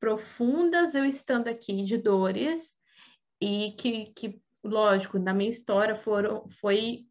profundas 0.00 0.94
eu 0.94 1.04
estando 1.04 1.48
aqui 1.48 1.82
de 1.82 1.96
dores 1.96 2.74
e 3.40 3.72
que, 3.72 4.12
que 4.14 4.42
lógico, 4.62 5.18
na 5.18 5.32
minha 5.32 5.50
história 5.50 5.94
foram 5.94 6.48
foi 6.60 7.06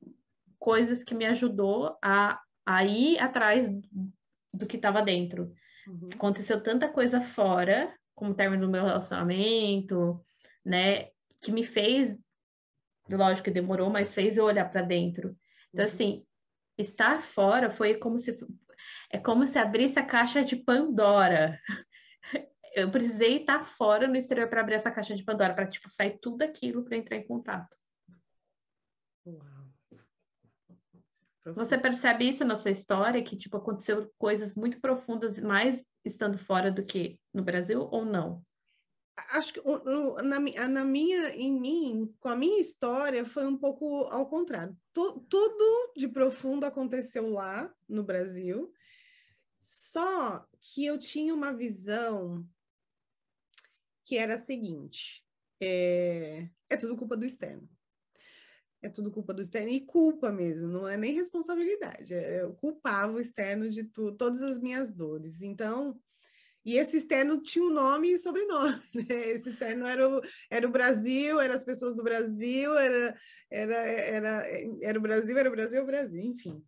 coisas 0.60 1.04
que 1.04 1.14
me 1.14 1.26
ajudou 1.26 1.98
a, 2.04 2.40
a 2.66 2.84
ir 2.84 3.20
atrás 3.20 3.70
do 4.54 4.66
que 4.66 4.78
estava 4.78 5.02
dentro. 5.02 5.54
Uhum. 5.88 6.10
Aconteceu 6.14 6.62
tanta 6.62 6.88
coisa 6.88 7.20
fora, 7.20 7.94
como 8.16 8.32
o 8.32 8.36
término 8.36 8.66
do 8.66 8.72
meu 8.72 8.84
relacionamento, 8.84 10.24
né, 10.64 11.10
que 11.42 11.52
me 11.52 11.64
fez, 11.64 12.18
lógico 13.10 13.46
que 13.46 13.52
demorou, 13.52 13.90
mas 13.90 14.14
fez 14.14 14.38
eu 14.38 14.46
olhar 14.46 14.70
para 14.70 14.82
dentro. 14.82 15.36
Então, 15.74 15.86
uhum. 15.86 15.92
assim, 15.92 16.26
estar 16.78 17.22
fora 17.22 17.70
foi 17.70 17.96
como 17.96 18.18
se 18.18 18.38
é 19.10 19.20
como 19.20 19.46
se 19.46 19.58
abrisse 19.60 20.00
a 20.00 20.06
caixa 20.06 20.44
de 20.44 20.56
Pandora. 20.56 21.60
Eu 22.76 22.90
precisei 22.90 23.38
estar 23.38 23.64
fora 23.66 24.08
no 24.08 24.16
exterior 24.16 24.50
para 24.50 24.62
abrir 24.62 24.74
essa 24.74 24.90
caixa 24.90 25.14
de 25.14 25.24
Pandora, 25.24 25.54
para 25.54 25.68
tipo 25.68 25.88
sair 25.88 26.18
tudo 26.20 26.42
aquilo 26.42 26.84
para 26.84 26.98
entrar 26.98 27.18
em 27.18 27.28
contato. 27.28 27.78
Uau. 29.24 29.63
Você 31.46 31.78
percebe 31.78 32.28
isso 32.28 32.46
na 32.46 32.56
sua 32.56 32.72
história, 32.72 33.24
que 33.24 33.36
tipo 33.36 33.58
aconteceu 33.58 34.10
coisas 34.18 34.56
muito 34.56 34.80
profundas, 34.80 35.38
mais 35.40 35.86
estando 36.06 36.38
fora 36.38 36.72
do 36.72 36.86
que 36.86 37.20
no 37.34 37.44
Brasil 37.44 37.82
ou 37.82 38.06
não? 38.06 38.42
Acho 39.32 39.54
que 39.54 39.62
na, 40.24 40.40
na 40.70 40.86
minha, 40.86 41.36
em 41.36 41.52
mim, 41.52 42.16
com 42.20 42.30
a 42.30 42.36
minha 42.36 42.60
história, 42.60 43.26
foi 43.26 43.46
um 43.46 43.58
pouco 43.58 44.04
ao 44.06 44.28
contrário. 44.28 44.76
tudo 44.94 45.94
de 45.96 46.08
profundo 46.08 46.66
aconteceu 46.66 47.30
lá 47.30 47.72
no 47.88 48.04
Brasil, 48.04 48.74
só 49.60 50.48
que 50.62 50.86
eu 50.86 50.98
tinha 50.98 51.34
uma 51.34 51.54
visão 51.54 52.48
que 54.06 54.18
era 54.18 54.36
a 54.36 54.40
seguinte: 54.40 55.24
é, 55.62 56.48
é 56.70 56.78
tudo 56.78 56.96
culpa 56.96 57.18
do 57.18 57.26
externo 57.26 57.73
é 58.84 58.90
tudo 58.90 59.10
culpa 59.10 59.34
do 59.34 59.42
externo 59.42 59.70
e 59.70 59.80
culpa 59.80 60.32
mesmo, 60.32 60.68
não 60.68 60.88
é 60.88 60.98
nem 60.98 61.14
responsabilidade, 61.14 62.14
é, 62.14 62.42
eu 62.42 62.54
culpava 62.54 63.14
o 63.14 63.20
externo 63.20 63.70
de 63.70 63.86
tu, 63.86 64.12
todas 64.12 64.42
as 64.42 64.60
minhas 64.60 64.92
dores. 64.92 65.42
Então, 65.42 65.98
e 66.66 66.78
esse 66.78 66.98
externo 66.98 67.42
tinha 67.42 67.64
um 67.64 67.74
nome 67.74 68.12
e 68.12 68.18
sobrenome, 68.18 68.80
né? 68.94 69.30
Esse 69.30 69.50
externo 69.50 69.86
era 69.86 70.08
o, 70.08 70.22
era 70.50 70.68
o 70.68 70.72
Brasil, 70.72 71.40
eram 71.40 71.56
as 71.56 71.64
pessoas 71.64 71.96
do 71.96 72.04
Brasil, 72.04 72.78
era, 72.78 73.18
era, 73.50 73.76
era, 73.76 74.48
era 74.82 75.00
o 75.00 75.02
Brasil, 75.02 75.38
era 75.38 75.50
o 75.50 75.52
Brasil, 75.52 75.82
o 75.82 75.86
Brasil, 75.86 76.22
enfim. 76.22 76.64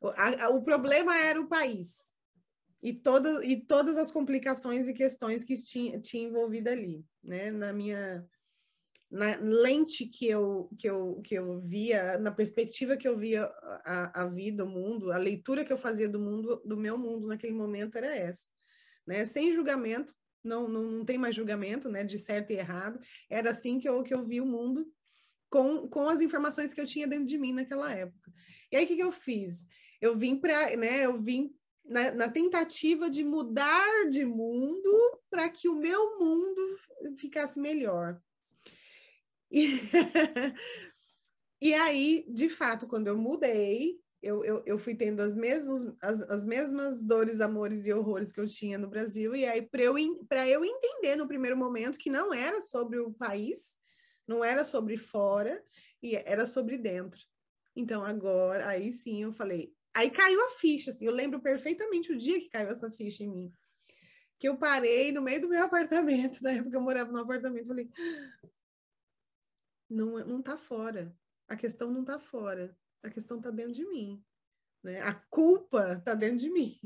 O, 0.00 0.08
a, 0.08 0.48
o 0.50 0.62
problema 0.62 1.16
era 1.18 1.40
o 1.40 1.48
país 1.48 2.14
e, 2.82 3.00
e 3.44 3.56
todas 3.56 3.96
as 3.96 4.10
complicações 4.10 4.86
e 4.86 4.92
questões 4.92 5.44
que 5.44 5.54
tinha, 5.54 5.98
tinha 6.00 6.28
envolvido 6.28 6.68
ali, 6.68 7.04
né? 7.22 7.50
Na 7.50 7.72
minha 7.72 8.24
na 9.10 9.36
lente 9.36 10.06
que 10.06 10.26
eu, 10.26 10.68
que 10.78 10.88
eu, 10.88 11.20
que 11.22 11.34
eu 11.34 11.60
via, 11.60 12.18
na 12.18 12.30
perspectiva 12.30 12.96
que 12.96 13.06
eu 13.06 13.16
via 13.16 13.44
a, 13.84 14.22
a 14.22 14.26
vida, 14.26 14.64
o 14.64 14.68
mundo, 14.68 15.12
a 15.12 15.16
leitura 15.16 15.64
que 15.64 15.72
eu 15.72 15.78
fazia 15.78 16.08
do 16.08 16.18
mundo, 16.18 16.60
do 16.64 16.76
meu 16.76 16.98
mundo 16.98 17.26
naquele 17.26 17.52
momento 17.52 17.96
era 17.96 18.14
essa, 18.14 18.48
né? 19.06 19.24
Sem 19.24 19.52
julgamento, 19.52 20.12
não, 20.42 20.68
não, 20.68 20.82
não 20.82 21.04
tem 21.04 21.18
mais 21.18 21.34
julgamento, 21.34 21.88
né? 21.88 22.02
De 22.02 22.18
certo 22.18 22.50
e 22.50 22.56
errado, 22.56 22.98
era 23.30 23.50
assim 23.50 23.78
que 23.78 23.88
eu, 23.88 24.02
que 24.02 24.12
eu 24.12 24.26
vi 24.26 24.40
o 24.40 24.46
mundo 24.46 24.86
com, 25.48 25.88
com 25.88 26.08
as 26.08 26.20
informações 26.20 26.72
que 26.72 26.80
eu 26.80 26.86
tinha 26.86 27.06
dentro 27.06 27.26
de 27.26 27.38
mim 27.38 27.52
naquela 27.52 27.92
época. 27.92 28.32
E 28.70 28.76
aí, 28.76 28.84
o 28.84 28.88
que, 28.88 28.96
que 28.96 29.02
eu 29.02 29.12
fiz? 29.12 29.66
Eu 30.00 30.16
vim 30.16 30.36
para, 30.36 30.76
né? 30.76 31.04
Eu 31.04 31.20
vim 31.20 31.54
na, 31.84 32.10
na, 32.12 32.28
tentativa 32.28 33.08
de 33.08 33.22
mudar 33.22 34.10
de 34.10 34.24
mundo 34.24 35.20
para 35.30 35.48
que 35.48 35.68
o 35.68 35.76
meu 35.76 36.18
mundo 36.18 36.76
ficasse 37.18 37.60
melhor. 37.60 38.20
E, 39.50 39.80
e 41.60 41.74
aí, 41.74 42.26
de 42.28 42.48
fato, 42.48 42.86
quando 42.86 43.06
eu 43.06 43.16
mudei, 43.16 44.00
eu, 44.22 44.44
eu, 44.44 44.62
eu 44.66 44.78
fui 44.78 44.94
tendo 44.94 45.20
as 45.20 45.34
mesmas, 45.34 45.94
as, 46.02 46.22
as 46.22 46.44
mesmas 46.44 47.02
dores, 47.02 47.40
amores 47.40 47.86
e 47.86 47.92
horrores 47.92 48.32
que 48.32 48.40
eu 48.40 48.46
tinha 48.46 48.76
no 48.78 48.88
Brasil. 48.88 49.34
E 49.36 49.46
aí, 49.46 49.62
para 49.62 49.82
eu, 49.82 49.96
eu 49.98 50.64
entender 50.64 51.16
no 51.16 51.28
primeiro 51.28 51.56
momento 51.56 51.98
que 51.98 52.10
não 52.10 52.34
era 52.34 52.60
sobre 52.60 52.98
o 52.98 53.12
país, 53.12 53.76
não 54.26 54.44
era 54.44 54.64
sobre 54.64 54.96
fora, 54.96 55.62
e 56.02 56.16
era 56.16 56.46
sobre 56.46 56.76
dentro. 56.78 57.20
Então, 57.74 58.04
agora, 58.04 58.68
aí 58.68 58.92
sim, 58.92 59.22
eu 59.22 59.32
falei. 59.32 59.72
Aí 59.94 60.10
caiu 60.10 60.44
a 60.46 60.50
ficha, 60.50 60.90
assim, 60.90 61.06
eu 61.06 61.12
lembro 61.12 61.40
perfeitamente 61.40 62.12
o 62.12 62.18
dia 62.18 62.38
que 62.38 62.48
caiu 62.48 62.68
essa 62.68 62.90
ficha 62.90 63.22
em 63.22 63.30
mim. 63.30 63.52
Que 64.38 64.48
eu 64.48 64.56
parei 64.56 65.12
no 65.12 65.22
meio 65.22 65.40
do 65.40 65.48
meu 65.48 65.62
apartamento, 65.64 66.42
na 66.42 66.52
época 66.52 66.76
eu 66.76 66.80
morava 66.82 67.10
no 67.10 67.20
apartamento, 67.20 67.68
falei, 67.68 67.88
não 69.88 70.18
não 70.26 70.40
está 70.40 70.56
fora. 70.56 71.14
A 71.48 71.56
questão 71.56 71.90
não 71.90 72.00
está 72.00 72.18
fora. 72.18 72.76
A 73.02 73.10
questão 73.10 73.38
está 73.38 73.50
dentro 73.50 73.74
de 73.74 73.86
mim. 73.86 74.22
Né? 74.82 75.00
A 75.00 75.14
culpa 75.14 75.94
está 75.98 76.14
dentro 76.14 76.38
de 76.38 76.50
mim. 76.50 76.78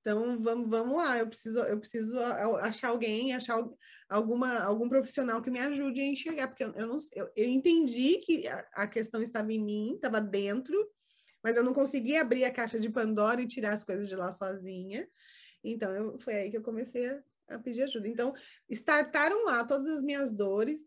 Então 0.00 0.42
vamos, 0.42 0.70
vamos 0.70 0.96
lá, 0.96 1.18
eu 1.18 1.28
preciso, 1.28 1.58
eu 1.60 1.78
preciso 1.78 2.18
achar 2.18 2.88
alguém, 2.88 3.34
achar 3.34 3.62
alguma, 4.08 4.58
algum 4.60 4.88
profissional 4.88 5.42
que 5.42 5.50
me 5.50 5.60
ajude 5.60 6.00
a 6.00 6.06
enxergar, 6.06 6.48
porque 6.48 6.64
eu, 6.64 6.72
eu 6.72 6.86
não 6.86 6.96
eu, 7.14 7.30
eu 7.36 7.44
entendi 7.46 8.18
que 8.18 8.48
a, 8.48 8.66
a, 8.72 8.86
questão 8.86 9.22
estava 9.22 9.52
em 9.52 9.62
mim, 9.62 9.94
estava 9.96 10.18
dentro, 10.18 10.74
mas 11.44 11.56
eu 11.56 11.62
não 11.62 11.74
conseguia 11.74 12.22
abrir 12.22 12.44
a 12.44 12.52
caixa 12.52 12.80
de 12.80 12.88
Pandora 12.88 13.42
e 13.42 13.46
tirar 13.46 13.74
as 13.74 13.84
coisas 13.84 14.08
de 14.08 14.16
lá 14.16 14.32
sozinha. 14.32 15.06
Então 15.62 15.94
eu, 15.94 16.18
foi 16.18 16.34
aí 16.34 16.50
que 16.50 16.56
eu 16.56 16.62
comecei 16.62 17.06
a, 17.06 17.22
a 17.50 17.58
pedir 17.58 17.82
ajuda. 17.82 18.08
Então, 18.08 18.34
startaram 18.70 19.44
lá 19.44 19.64
todas 19.64 19.86
as 19.86 20.02
minhas 20.02 20.32
dores, 20.32 20.82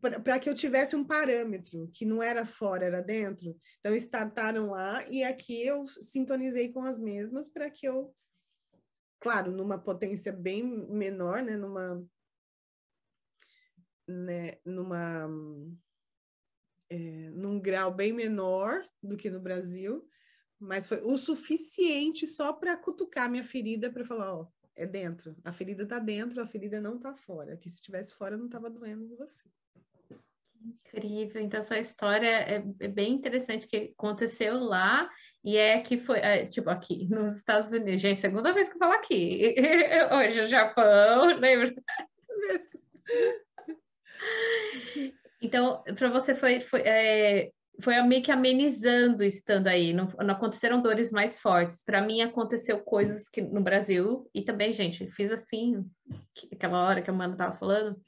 para 0.00 0.38
que 0.38 0.48
eu 0.48 0.54
tivesse 0.54 0.96
um 0.96 1.04
parâmetro 1.04 1.90
que 1.92 2.04
não 2.04 2.22
era 2.22 2.46
fora, 2.46 2.86
era 2.86 3.02
dentro. 3.02 3.58
Então, 3.78 3.94
startaram 3.94 4.70
lá 4.70 5.06
e 5.08 5.22
aqui 5.22 5.62
eu 5.64 5.86
sintonizei 5.86 6.72
com 6.72 6.82
as 6.82 6.98
mesmas 6.98 7.48
para 7.48 7.70
que 7.70 7.86
eu, 7.86 8.14
claro, 9.20 9.52
numa 9.52 9.78
potência 9.78 10.32
bem 10.32 10.62
menor, 10.64 11.42
né, 11.42 11.56
numa, 11.56 12.06
né, 14.08 14.58
numa, 14.64 15.28
é, 16.88 17.30
num 17.30 17.60
grau 17.60 17.92
bem 17.92 18.12
menor 18.12 18.82
do 19.02 19.16
que 19.16 19.28
no 19.28 19.40
Brasil, 19.40 20.08
mas 20.58 20.86
foi 20.86 21.02
o 21.02 21.16
suficiente 21.16 22.26
só 22.26 22.52
para 22.52 22.76
cutucar 22.76 23.30
minha 23.30 23.44
ferida 23.44 23.90
para 23.90 24.04
falar, 24.04 24.34
ó, 24.34 24.46
é 24.76 24.86
dentro. 24.86 25.36
A 25.44 25.52
ferida 25.52 25.82
está 25.82 25.98
dentro, 25.98 26.40
a 26.40 26.46
ferida 26.46 26.80
não 26.80 26.96
está 26.96 27.14
fora. 27.14 27.56
Que 27.56 27.68
se 27.68 27.76
estivesse 27.76 28.14
fora 28.14 28.36
não 28.36 28.46
estava 28.46 28.70
doendo 28.70 29.04
em 29.04 29.16
você. 29.16 29.50
Incrível, 30.62 31.40
então 31.40 31.60
essa 31.60 31.78
história 31.78 32.26
é, 32.26 32.62
é, 32.80 32.88
bem 32.88 33.14
interessante 33.14 33.66
que 33.66 33.94
aconteceu 33.96 34.58
lá 34.58 35.08
e 35.42 35.56
é 35.56 35.80
que 35.80 35.96
foi, 35.96 36.18
é, 36.18 36.44
tipo, 36.46 36.68
aqui 36.68 37.08
nos 37.08 37.36
Estados 37.36 37.72
Unidos, 37.72 38.00
gente, 38.00 38.20
segunda 38.20 38.52
vez 38.52 38.68
que 38.68 38.74
eu 38.74 38.78
falo 38.78 38.92
aqui, 38.92 39.54
hoje 40.12 40.40
o 40.40 40.48
Japão, 40.48 41.26
lembra? 41.40 41.74
Então, 45.40 45.82
para 45.96 46.10
você 46.10 46.34
foi, 46.34 46.60
foi, 46.60 46.82
é, 46.82 47.50
foi 47.82 48.00
meio 48.02 48.22
que 48.22 48.30
amenizando 48.30 49.24
estando 49.24 49.68
aí, 49.68 49.94
não, 49.94 50.08
não 50.18 50.34
aconteceram 50.34 50.82
dores 50.82 51.10
mais 51.10 51.40
fortes. 51.40 51.82
Para 51.82 52.02
mim, 52.02 52.20
aconteceu 52.20 52.80
coisas 52.80 53.28
que 53.28 53.40
no 53.40 53.62
Brasil, 53.62 54.28
e 54.34 54.42
também, 54.42 54.74
gente, 54.74 55.10
fiz 55.10 55.32
assim, 55.32 55.84
aquela 56.52 56.84
hora 56.84 57.00
que 57.00 57.10
a 57.10 57.14
Amanda 57.14 57.32
estava 57.32 57.56
falando, 57.56 57.98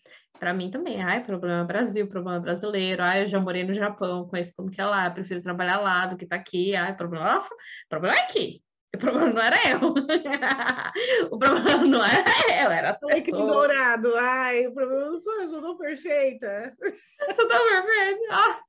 para 0.43 0.53
mim 0.53 0.73
também, 0.73 1.01
ai, 1.01 1.23
problema 1.23 1.63
Brasil, 1.63 2.09
problema 2.09 2.41
brasileiro, 2.41 3.01
ai, 3.01 3.23
eu 3.23 3.29
já 3.29 3.39
morei 3.39 3.63
no 3.63 3.73
Japão, 3.73 4.27
conheço 4.27 4.53
como 4.57 4.73
que 4.73 4.81
é 4.81 4.85
lá, 4.85 5.09
prefiro 5.09 5.41
trabalhar 5.41 5.79
lá 5.79 6.07
do 6.07 6.17
que 6.17 6.27
tá 6.27 6.35
aqui, 6.35 6.75
ai, 6.75 6.97
problema, 6.97 7.47
problema 7.89 8.17
é 8.17 8.23
aqui. 8.23 8.61
O 8.93 8.99
problema 8.99 9.29
não 9.29 9.41
era 9.41 9.57
eu. 9.71 9.79
o 11.31 11.39
problema 11.39 11.87
não 11.87 12.05
era 12.05 12.65
eu, 12.65 12.71
era 12.73 12.91
as 12.91 12.99
pessoas. 12.99 13.15
Ai, 13.15 13.23
que 13.23 13.31
dourado. 13.31 14.17
Ai, 14.17 14.67
o 14.67 14.75
problema 14.75 15.05
não 15.05 15.21
sou 15.21 15.33
eu, 15.35 15.43
eu 15.43 15.49
sou 15.49 15.63
tão 15.63 15.79
perfeita. 15.79 16.77
Eu 16.81 17.31
sou 17.37 17.49
tão 17.49 17.65
perfeita. 17.65 18.61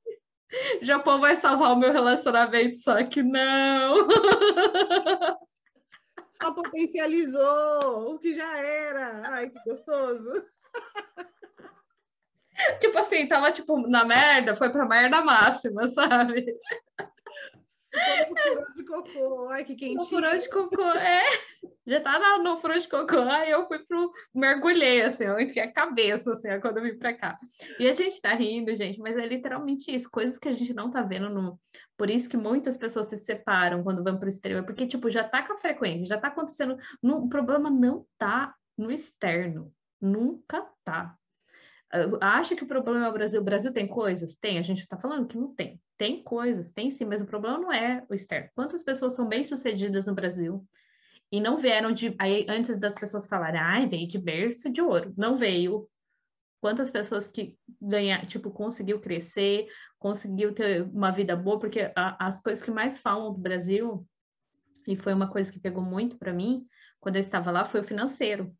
O 0.80 0.84
Japão 0.84 1.20
vai 1.20 1.34
salvar 1.34 1.72
o 1.72 1.76
meu 1.76 1.92
relacionamento, 1.92 2.78
só 2.78 3.02
que 3.02 3.20
não. 3.20 4.06
Só 6.30 6.52
potencializou 6.54 8.14
o 8.14 8.18
que 8.20 8.32
já 8.32 8.58
era. 8.58 9.22
Ai, 9.24 9.50
que 9.50 9.58
gostoso. 9.68 10.46
tipo 12.80 12.98
assim, 12.98 13.26
tava 13.26 13.52
tipo 13.52 13.76
na 13.88 14.04
merda, 14.04 14.56
foi 14.56 14.70
pra 14.70 14.86
merda 14.86 15.22
máxima, 15.22 15.88
sabe? 15.88 16.46
O 17.94 18.36
furou 18.36 18.72
de 18.74 18.84
cocô, 18.84 19.48
ai 19.50 19.64
que 19.64 19.76
quentinho. 19.76 20.00
O 20.00 20.04
furou 20.04 20.36
de 20.36 20.48
cocô, 20.48 20.82
é. 20.82 21.22
Já 21.86 22.00
tá 22.00 22.38
no 22.38 22.56
furou 22.56 22.78
de 22.78 22.88
cocô, 22.88 23.18
aí 23.18 23.50
eu 23.50 23.68
fui 23.68 23.78
pro. 23.78 24.12
mergulhei, 24.34 25.02
assim, 25.02 25.24
eu 25.24 25.38
enfiei 25.38 25.64
a 25.64 25.72
cabeça, 25.72 26.32
assim, 26.32 26.48
quando 26.60 26.78
eu 26.78 26.82
vim 26.82 26.98
pra 26.98 27.14
cá. 27.14 27.38
E 27.78 27.86
a 27.86 27.92
gente 27.92 28.20
tá 28.20 28.34
rindo, 28.34 28.74
gente, 28.74 28.98
mas 28.98 29.16
é 29.16 29.26
literalmente 29.26 29.94
isso, 29.94 30.10
coisas 30.10 30.38
que 30.38 30.48
a 30.48 30.52
gente 30.52 30.74
não 30.74 30.90
tá 30.90 31.02
vendo 31.02 31.30
no. 31.30 31.60
Por 31.96 32.10
isso 32.10 32.28
que 32.28 32.36
muitas 32.36 32.76
pessoas 32.76 33.06
se 33.06 33.16
separam 33.18 33.84
quando 33.84 34.02
vão 34.02 34.18
pro 34.18 34.28
exterior, 34.28 34.64
porque, 34.64 34.86
tipo, 34.86 35.08
já 35.08 35.22
tá 35.22 35.42
com 35.42 35.52
a 35.52 35.58
frequência, 35.58 36.08
já 36.08 36.18
tá 36.18 36.28
acontecendo. 36.28 36.76
No... 37.00 37.18
O 37.18 37.28
problema 37.28 37.70
não 37.70 38.04
tá 38.18 38.54
no 38.76 38.90
externo. 38.90 39.72
Nunca 40.00 40.66
tá. 40.82 41.16
Acha 42.20 42.56
que 42.56 42.64
o 42.64 42.66
problema 42.66 43.06
é 43.06 43.08
o 43.08 43.12
Brasil? 43.12 43.40
O 43.40 43.44
Brasil 43.44 43.72
tem 43.72 43.86
coisas? 43.86 44.34
Tem, 44.34 44.58
a 44.58 44.62
gente 44.62 44.80
está 44.80 44.96
falando 44.96 45.28
que 45.28 45.38
não 45.38 45.54
tem. 45.54 45.80
Tem 45.96 46.22
coisas, 46.22 46.70
tem 46.70 46.90
sim, 46.90 47.04
mas 47.04 47.22
o 47.22 47.26
problema 47.26 47.58
não 47.58 47.72
é 47.72 48.04
o 48.08 48.14
externo. 48.14 48.50
Quantas 48.54 48.82
pessoas 48.82 49.14
são 49.14 49.28
bem-sucedidas 49.28 50.06
no 50.06 50.14
Brasil 50.14 50.66
e 51.30 51.40
não 51.40 51.56
vieram 51.56 51.92
de. 51.92 52.14
Aí, 52.18 52.44
antes 52.48 52.78
das 52.78 52.96
pessoas 52.96 53.26
falarem, 53.26 53.60
ai, 53.60 53.88
veio 53.88 54.08
de 54.08 54.18
berço 54.18 54.70
de 54.70 54.82
ouro. 54.82 55.14
Não 55.16 55.38
veio. 55.38 55.88
Quantas 56.60 56.90
pessoas 56.90 57.28
que 57.28 57.58
ganhar, 57.80 58.26
tipo, 58.26 58.50
conseguiu 58.50 58.98
crescer, 58.98 59.68
conseguiu 59.98 60.54
ter 60.54 60.82
uma 60.82 61.10
vida 61.10 61.36
boa, 61.36 61.58
porque 61.58 61.92
a, 61.94 62.26
as 62.26 62.42
coisas 62.42 62.64
que 62.64 62.70
mais 62.70 62.98
falam 62.98 63.32
do 63.32 63.38
Brasil, 63.38 64.06
e 64.88 64.96
foi 64.96 65.12
uma 65.12 65.30
coisa 65.30 65.52
que 65.52 65.60
pegou 65.60 65.84
muito 65.84 66.16
para 66.16 66.32
mim, 66.32 66.66
quando 66.98 67.16
eu 67.16 67.20
estava 67.20 67.50
lá, 67.50 67.66
foi 67.66 67.80
o 67.80 67.84
financeiro 67.84 68.50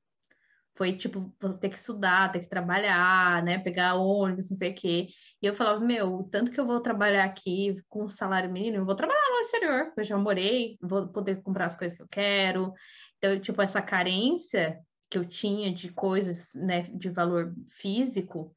foi 0.77 0.97
tipo, 0.97 1.33
ter 1.61 1.69
que 1.69 1.77
estudar, 1.77 2.33
ter 2.33 2.41
que 2.41 2.49
trabalhar, 2.49 3.43
né? 3.45 3.59
Pegar 3.59 3.95
ônibus, 3.95 4.51
não 4.51 4.57
sei 4.57 4.73
o 4.73 4.75
quê. 4.75 5.09
E 5.41 5.47
eu 5.47 5.55
falava, 5.55 5.81
meu, 5.81 6.29
tanto 6.31 6.51
que 6.51 6.59
eu 6.59 6.67
vou 6.67 6.81
trabalhar 6.81 7.25
aqui 7.25 7.81
com 7.89 8.09
salário 8.09 8.51
mínimo, 8.51 8.79
eu 8.79 8.85
vou 8.85 8.97
trabalhar 8.97 9.31
no 9.31 9.41
exterior, 9.41 9.93
eu 9.97 10.05
já 10.05 10.19
morei, 10.19 10.77
vou 10.83 11.07
poder 11.09 11.43
comprar 11.43 11.67
as 11.67 11.77
coisas 11.77 11.97
que 11.97 12.03
eu 12.03 12.09
quero. 12.09 12.73
Então, 13.19 13.39
tipo, 13.41 13.63
essa 13.63 13.81
carência 13.81 14.81
que 15.09 15.17
eu 15.17 15.25
tinha 15.25 15.73
de 15.73 15.93
coisas, 15.93 16.53
né, 16.55 16.83
de 16.83 17.09
valor 17.09 17.55
físico 17.69 18.53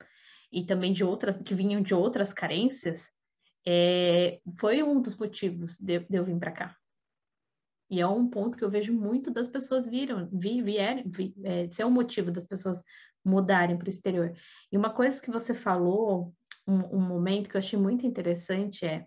e 0.52 0.66
também 0.66 0.94
de 0.94 1.04
outras, 1.04 1.38
que 1.38 1.54
vinham 1.54 1.82
de 1.82 1.94
outras 1.94 2.34
carências, 2.34 3.08
é, 3.66 4.40
foi 4.60 4.82
um 4.82 5.00
dos 5.02 5.16
motivos 5.16 5.78
de, 5.78 6.00
de 6.00 6.18
eu 6.18 6.26
vir 6.26 6.40
para 6.40 6.52
cá. 6.52 6.76
E 7.90 8.02
é 8.02 8.08
um 8.08 8.30
ponto 8.30 8.58
que 8.58 8.64
eu 8.64 8.70
vejo 8.70 8.94
muito 8.94 9.32
das 9.32 9.48
pessoas 9.48 9.88
viram, 9.88 10.30
vi, 10.32 10.62
vierem, 10.62 11.06
vi, 11.08 11.34
é, 11.44 11.86
um 11.86 11.92
motivo 11.92 12.32
das 12.32 12.46
pessoas 12.46 12.84
mudarem 13.24 13.78
para 13.78 13.88
o 13.88 13.90
exterior. 13.90 14.34
E 14.72 14.78
uma 14.78 14.90
coisa 14.90 15.22
que 15.22 15.32
você 15.32 15.54
falou, 15.54 16.34
um, 16.68 16.98
um, 16.98 17.02
momento 17.02 17.50
que 17.50 17.56
eu 17.56 17.60
achei 17.60 17.80
muito 17.80 18.06
interessante 18.06 18.86
é 18.86 19.06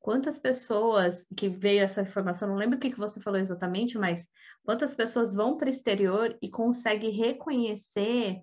quantas 0.00 0.38
pessoas 0.38 1.26
que 1.36 1.48
veio 1.48 1.82
essa 1.82 2.02
informação, 2.02 2.48
não 2.48 2.56
lembro 2.56 2.76
o 2.76 2.80
que, 2.80 2.90
que 2.90 2.98
você 2.98 3.20
falou 3.20 3.38
exatamente, 3.38 3.96
mas 3.96 4.26
quantas 4.64 4.94
pessoas 4.94 5.34
vão 5.34 5.56
para 5.56 5.68
o 5.68 5.70
exterior 5.70 6.36
e 6.42 6.48
conseguem 6.48 7.10
reconhecer 7.10 8.40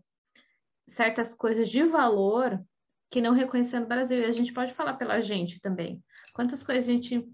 certas 0.87 1.33
coisas 1.33 1.69
de 1.69 1.83
valor 1.83 2.61
que 3.09 3.21
não 3.21 3.33
reconhecem 3.33 3.79
no 3.79 3.85
Brasil. 3.85 4.19
E 4.19 4.25
a 4.25 4.31
gente 4.31 4.53
pode 4.53 4.73
falar 4.73 4.93
pela 4.93 5.21
gente 5.21 5.59
também. 5.59 6.03
Quantas 6.33 6.63
coisas 6.63 6.87
a 6.87 6.91
gente 6.91 7.29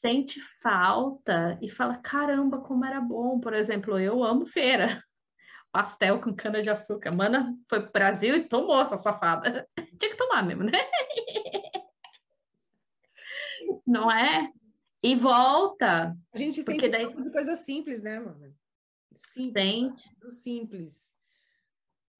sente 0.00 0.40
falta 0.60 1.58
e 1.60 1.68
fala: 1.68 1.96
caramba, 1.96 2.60
como 2.60 2.84
era 2.84 3.00
bom. 3.00 3.40
Por 3.40 3.52
exemplo, 3.54 3.98
eu 3.98 4.22
amo 4.22 4.46
feira. 4.46 5.02
Pastel 5.72 6.20
com 6.20 6.34
cana 6.34 6.60
de 6.60 6.68
açúcar. 6.70 7.12
Mana 7.12 7.56
foi 7.68 7.82
pro 7.82 7.92
Brasil 7.92 8.36
e 8.36 8.48
tomou 8.48 8.80
essa 8.80 8.98
safada. 8.98 9.68
Tinha 9.98 10.10
que 10.10 10.16
tomar 10.16 10.42
mesmo, 10.42 10.64
né? 10.64 10.72
Não 13.86 14.10
é? 14.10 14.50
E 15.02 15.16
volta. 15.16 16.16
A 16.32 16.38
gente 16.38 16.62
sente 16.62 16.88
daí... 16.88 17.10
de 17.10 17.32
coisa 17.32 17.56
simples, 17.56 18.02
né, 18.02 18.20
mano? 18.20 18.54
Simples. 19.32 19.52
Sente. 19.94 20.30
simples. 20.30 21.11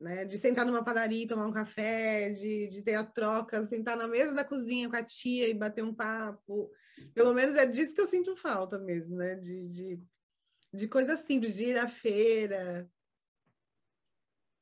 Né? 0.02 0.24
De 0.24 0.36
sentar 0.36 0.66
numa 0.66 0.82
padaria 0.82 1.22
e 1.22 1.26
tomar 1.28 1.46
um 1.46 1.52
café, 1.52 2.30
de, 2.30 2.66
de 2.66 2.82
ter 2.82 2.94
a 2.94 3.04
troca, 3.04 3.64
sentar 3.64 3.96
na 3.96 4.08
mesa 4.08 4.34
da 4.34 4.44
cozinha 4.44 4.90
com 4.90 4.96
a 4.96 5.02
tia 5.02 5.48
e 5.48 5.54
bater 5.54 5.84
um 5.84 5.94
papo. 5.94 6.68
Pelo 7.14 7.32
menos 7.32 7.54
é 7.54 7.64
disso 7.64 7.94
que 7.94 8.00
eu 8.00 8.06
sinto 8.06 8.34
falta 8.34 8.78
mesmo, 8.78 9.16
né? 9.16 9.36
De, 9.36 9.68
de, 9.68 10.02
de 10.74 10.88
coisas 10.88 11.20
simples, 11.20 11.54
de 11.54 11.66
ir 11.66 11.78
à 11.78 11.86
feira. 11.86 12.90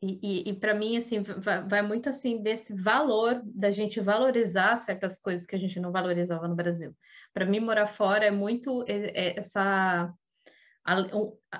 E, 0.02 0.18
e, 0.22 0.50
e 0.50 0.54
para 0.54 0.74
mim, 0.74 0.98
assim, 0.98 1.22
vai, 1.22 1.62
vai, 1.62 1.82
muito 1.82 2.10
assim 2.10 2.42
desse 2.42 2.74
valor 2.74 3.40
da 3.44 3.70
gente 3.70 3.98
valorizar 3.98 4.76
certas 4.76 5.18
coisas 5.18 5.46
que 5.46 5.56
a 5.56 5.58
gente 5.58 5.80
não 5.80 5.90
valorizava 5.90 6.46
no 6.46 6.54
Brasil. 6.54 6.94
Para 7.32 7.46
mim, 7.46 7.60
morar 7.60 7.86
fora 7.86 8.26
é 8.26 8.30
muito 8.30 8.84
é, 8.86 9.10
é 9.14 9.40
essa 9.40 10.12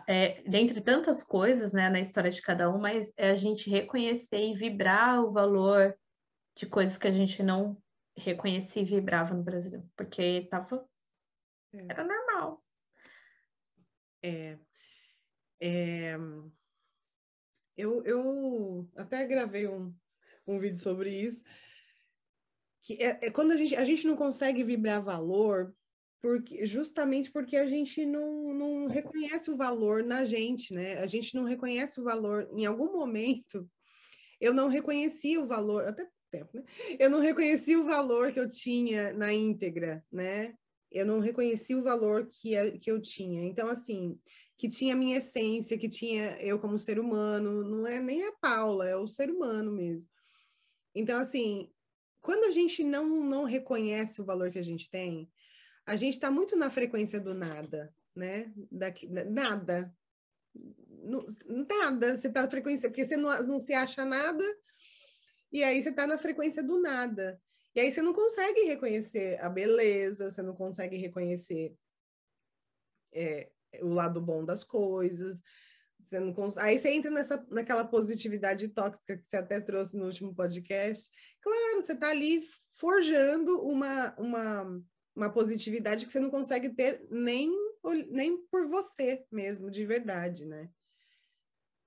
é, 0.06 0.42
dentre 0.42 0.80
tantas 0.80 1.22
coisas 1.22 1.72
né, 1.72 1.88
na 1.88 2.00
história 2.00 2.30
de 2.30 2.42
cada 2.42 2.70
um, 2.70 2.78
mas 2.78 3.12
é 3.16 3.30
a 3.30 3.36
gente 3.36 3.70
reconhecer 3.70 4.40
e 4.40 4.54
vibrar 4.54 5.22
o 5.22 5.32
valor 5.32 5.96
de 6.56 6.66
coisas 6.66 6.96
que 6.96 7.06
a 7.06 7.12
gente 7.12 7.42
não 7.42 7.80
reconhecia 8.16 8.82
e 8.82 8.84
vibrava 8.84 9.34
no 9.34 9.42
Brasil, 9.42 9.88
porque 9.96 10.48
tava 10.50 10.86
é. 11.72 11.86
era 11.88 12.04
normal. 12.04 12.64
É, 14.22 14.58
é, 15.60 16.16
eu, 17.76 18.04
eu 18.04 18.90
até 18.96 19.26
gravei 19.26 19.66
um, 19.66 19.94
um 20.46 20.58
vídeo 20.58 20.78
sobre 20.78 21.10
isso, 21.10 21.44
que 22.82 22.94
é, 23.02 23.26
é, 23.26 23.30
quando 23.30 23.52
a 23.52 23.56
gente, 23.56 23.74
a 23.76 23.84
gente 23.84 24.06
não 24.06 24.16
consegue 24.16 24.64
vibrar 24.64 25.02
valor, 25.02 25.74
porque, 26.20 26.66
justamente 26.66 27.30
porque 27.30 27.56
a 27.56 27.66
gente 27.66 28.04
não, 28.04 28.52
não 28.52 28.86
reconhece 28.86 29.50
o 29.50 29.56
valor 29.56 30.02
na 30.04 30.24
gente, 30.24 30.74
né? 30.74 30.98
A 30.98 31.06
gente 31.06 31.34
não 31.34 31.44
reconhece 31.44 32.00
o 32.00 32.04
valor, 32.04 32.48
em 32.52 32.66
algum 32.66 32.92
momento, 32.92 33.68
eu 34.40 34.52
não 34.52 34.68
reconheci 34.68 35.36
o 35.38 35.46
valor, 35.46 35.86
até 35.86 36.06
tempo, 36.30 36.50
né? 36.54 36.64
Eu 36.98 37.10
não 37.10 37.20
reconheci 37.20 37.76
o 37.76 37.84
valor 37.84 38.32
que 38.32 38.40
eu 38.40 38.48
tinha 38.48 39.12
na 39.12 39.32
íntegra, 39.32 40.04
né? 40.10 40.54
Eu 40.90 41.06
não 41.06 41.20
reconheci 41.20 41.74
o 41.74 41.82
valor 41.82 42.28
que, 42.28 42.78
que 42.78 42.90
eu 42.90 43.00
tinha. 43.00 43.44
Então, 43.44 43.68
assim, 43.68 44.18
que 44.58 44.68
tinha 44.68 44.94
a 44.94 44.96
minha 44.96 45.18
essência, 45.18 45.78
que 45.78 45.88
tinha 45.88 46.36
eu 46.40 46.58
como 46.58 46.78
ser 46.78 46.98
humano, 46.98 47.64
não 47.64 47.86
é 47.86 48.00
nem 48.00 48.24
a 48.24 48.32
Paula, 48.32 48.88
é 48.88 48.96
o 48.96 49.06
ser 49.06 49.30
humano 49.30 49.72
mesmo. 49.72 50.08
Então, 50.94 51.18
assim, 51.18 51.70
quando 52.20 52.44
a 52.44 52.50
gente 52.50 52.82
não, 52.84 53.08
não 53.24 53.44
reconhece 53.44 54.20
o 54.20 54.24
valor 54.24 54.50
que 54.50 54.58
a 54.58 54.64
gente 54.64 54.90
tem, 54.90 55.30
a 55.86 55.96
gente 55.96 56.14
está 56.14 56.30
muito 56.30 56.56
na 56.56 56.70
frequência 56.70 57.20
do 57.20 57.34
nada, 57.34 57.94
né? 58.14 58.52
Daqui, 58.70 59.08
nada. 59.08 59.94
Nada. 61.46 62.16
Você 62.16 62.28
está 62.28 62.42
na 62.42 62.50
frequência, 62.50 62.88
porque 62.88 63.04
você 63.04 63.16
não, 63.16 63.42
não 63.42 63.58
se 63.58 63.72
acha 63.72 64.04
nada, 64.04 64.44
e 65.52 65.64
aí 65.64 65.82
você 65.82 65.90
está 65.90 66.06
na 66.06 66.18
frequência 66.18 66.62
do 66.62 66.80
nada. 66.80 67.40
E 67.74 67.80
aí 67.80 67.90
você 67.90 68.02
não 68.02 68.12
consegue 68.12 68.62
reconhecer 68.62 69.40
a 69.40 69.48
beleza, 69.48 70.30
você 70.30 70.42
não 70.42 70.54
consegue 70.54 70.96
reconhecer 70.96 71.74
é, 73.12 73.50
o 73.80 73.88
lado 73.88 74.20
bom 74.20 74.44
das 74.44 74.64
coisas. 74.64 75.42
Você 76.04 76.18
não 76.18 76.32
cons... 76.32 76.58
Aí 76.58 76.78
você 76.78 76.90
entra 76.90 77.10
nessa, 77.10 77.46
naquela 77.48 77.84
positividade 77.84 78.68
tóxica 78.68 79.16
que 79.16 79.24
você 79.24 79.36
até 79.36 79.60
trouxe 79.60 79.96
no 79.96 80.06
último 80.06 80.34
podcast. 80.34 81.10
Claro, 81.40 81.82
você 81.82 81.92
está 81.92 82.10
ali 82.10 82.42
forjando 82.76 83.62
uma, 83.62 84.14
uma, 84.18 84.82
uma 85.20 85.30
positividade 85.30 86.06
que 86.06 86.12
você 86.12 86.18
não 86.18 86.30
consegue 86.30 86.70
ter 86.70 87.06
nem, 87.10 87.50
nem 88.08 88.38
por 88.46 88.66
você 88.66 89.24
mesmo, 89.30 89.70
de 89.70 89.84
verdade, 89.84 90.46
né? 90.46 90.70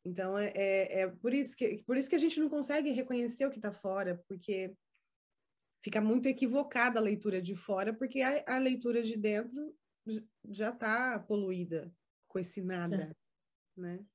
Então, 0.06 0.38
é, 0.38 0.52
é, 0.56 1.00
é, 1.00 1.08
por, 1.08 1.34
isso 1.34 1.56
que, 1.56 1.82
por 1.84 1.98
isso 1.98 2.10
que 2.10 2.15
a 2.15 2.19
gente 2.19 2.39
não 2.39 2.48
consegue 2.48 2.91
reconhecer 2.91 3.46
o 3.46 3.50
que 3.50 3.58
está 3.58 3.72
fora, 3.72 4.24
porque 4.28 4.76
fica 5.84 6.00
muito 6.00 6.28
equivocada 6.28 7.00
a 7.00 7.04
leitura 7.04 7.41
de 7.41 7.56
fora, 7.56 7.93
porque 7.93 8.22
a, 8.22 8.56
a 8.56 8.58
leitura 8.60 9.02
de 9.02 9.17
dentro 9.17 9.76
já 10.50 10.69
está 10.69 11.17
poluída 11.19 11.91
com 12.28 12.38
esse 12.38 12.62
nada, 12.62 12.98
já. 12.98 13.82
né? 13.82 14.06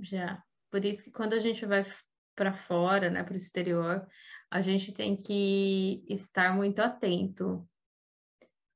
Já. 0.00 0.44
Por 0.70 0.84
isso 0.84 1.02
que 1.02 1.10
quando 1.10 1.32
a 1.32 1.40
gente 1.40 1.64
vai 1.64 1.86
para 2.34 2.52
fora, 2.52 3.08
né, 3.08 3.24
para 3.24 3.32
o 3.32 3.36
exterior, 3.36 4.06
a 4.50 4.60
gente 4.60 4.92
tem 4.92 5.16
que 5.16 6.04
estar 6.08 6.54
muito 6.54 6.80
atento. 6.80 7.66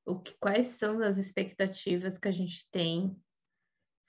O 0.04 0.18
que, 0.18 0.34
quais 0.38 0.66
são 0.68 1.02
as 1.02 1.18
expectativas 1.18 2.18
que 2.18 2.28
a 2.28 2.32
gente 2.32 2.66
tem 2.70 3.16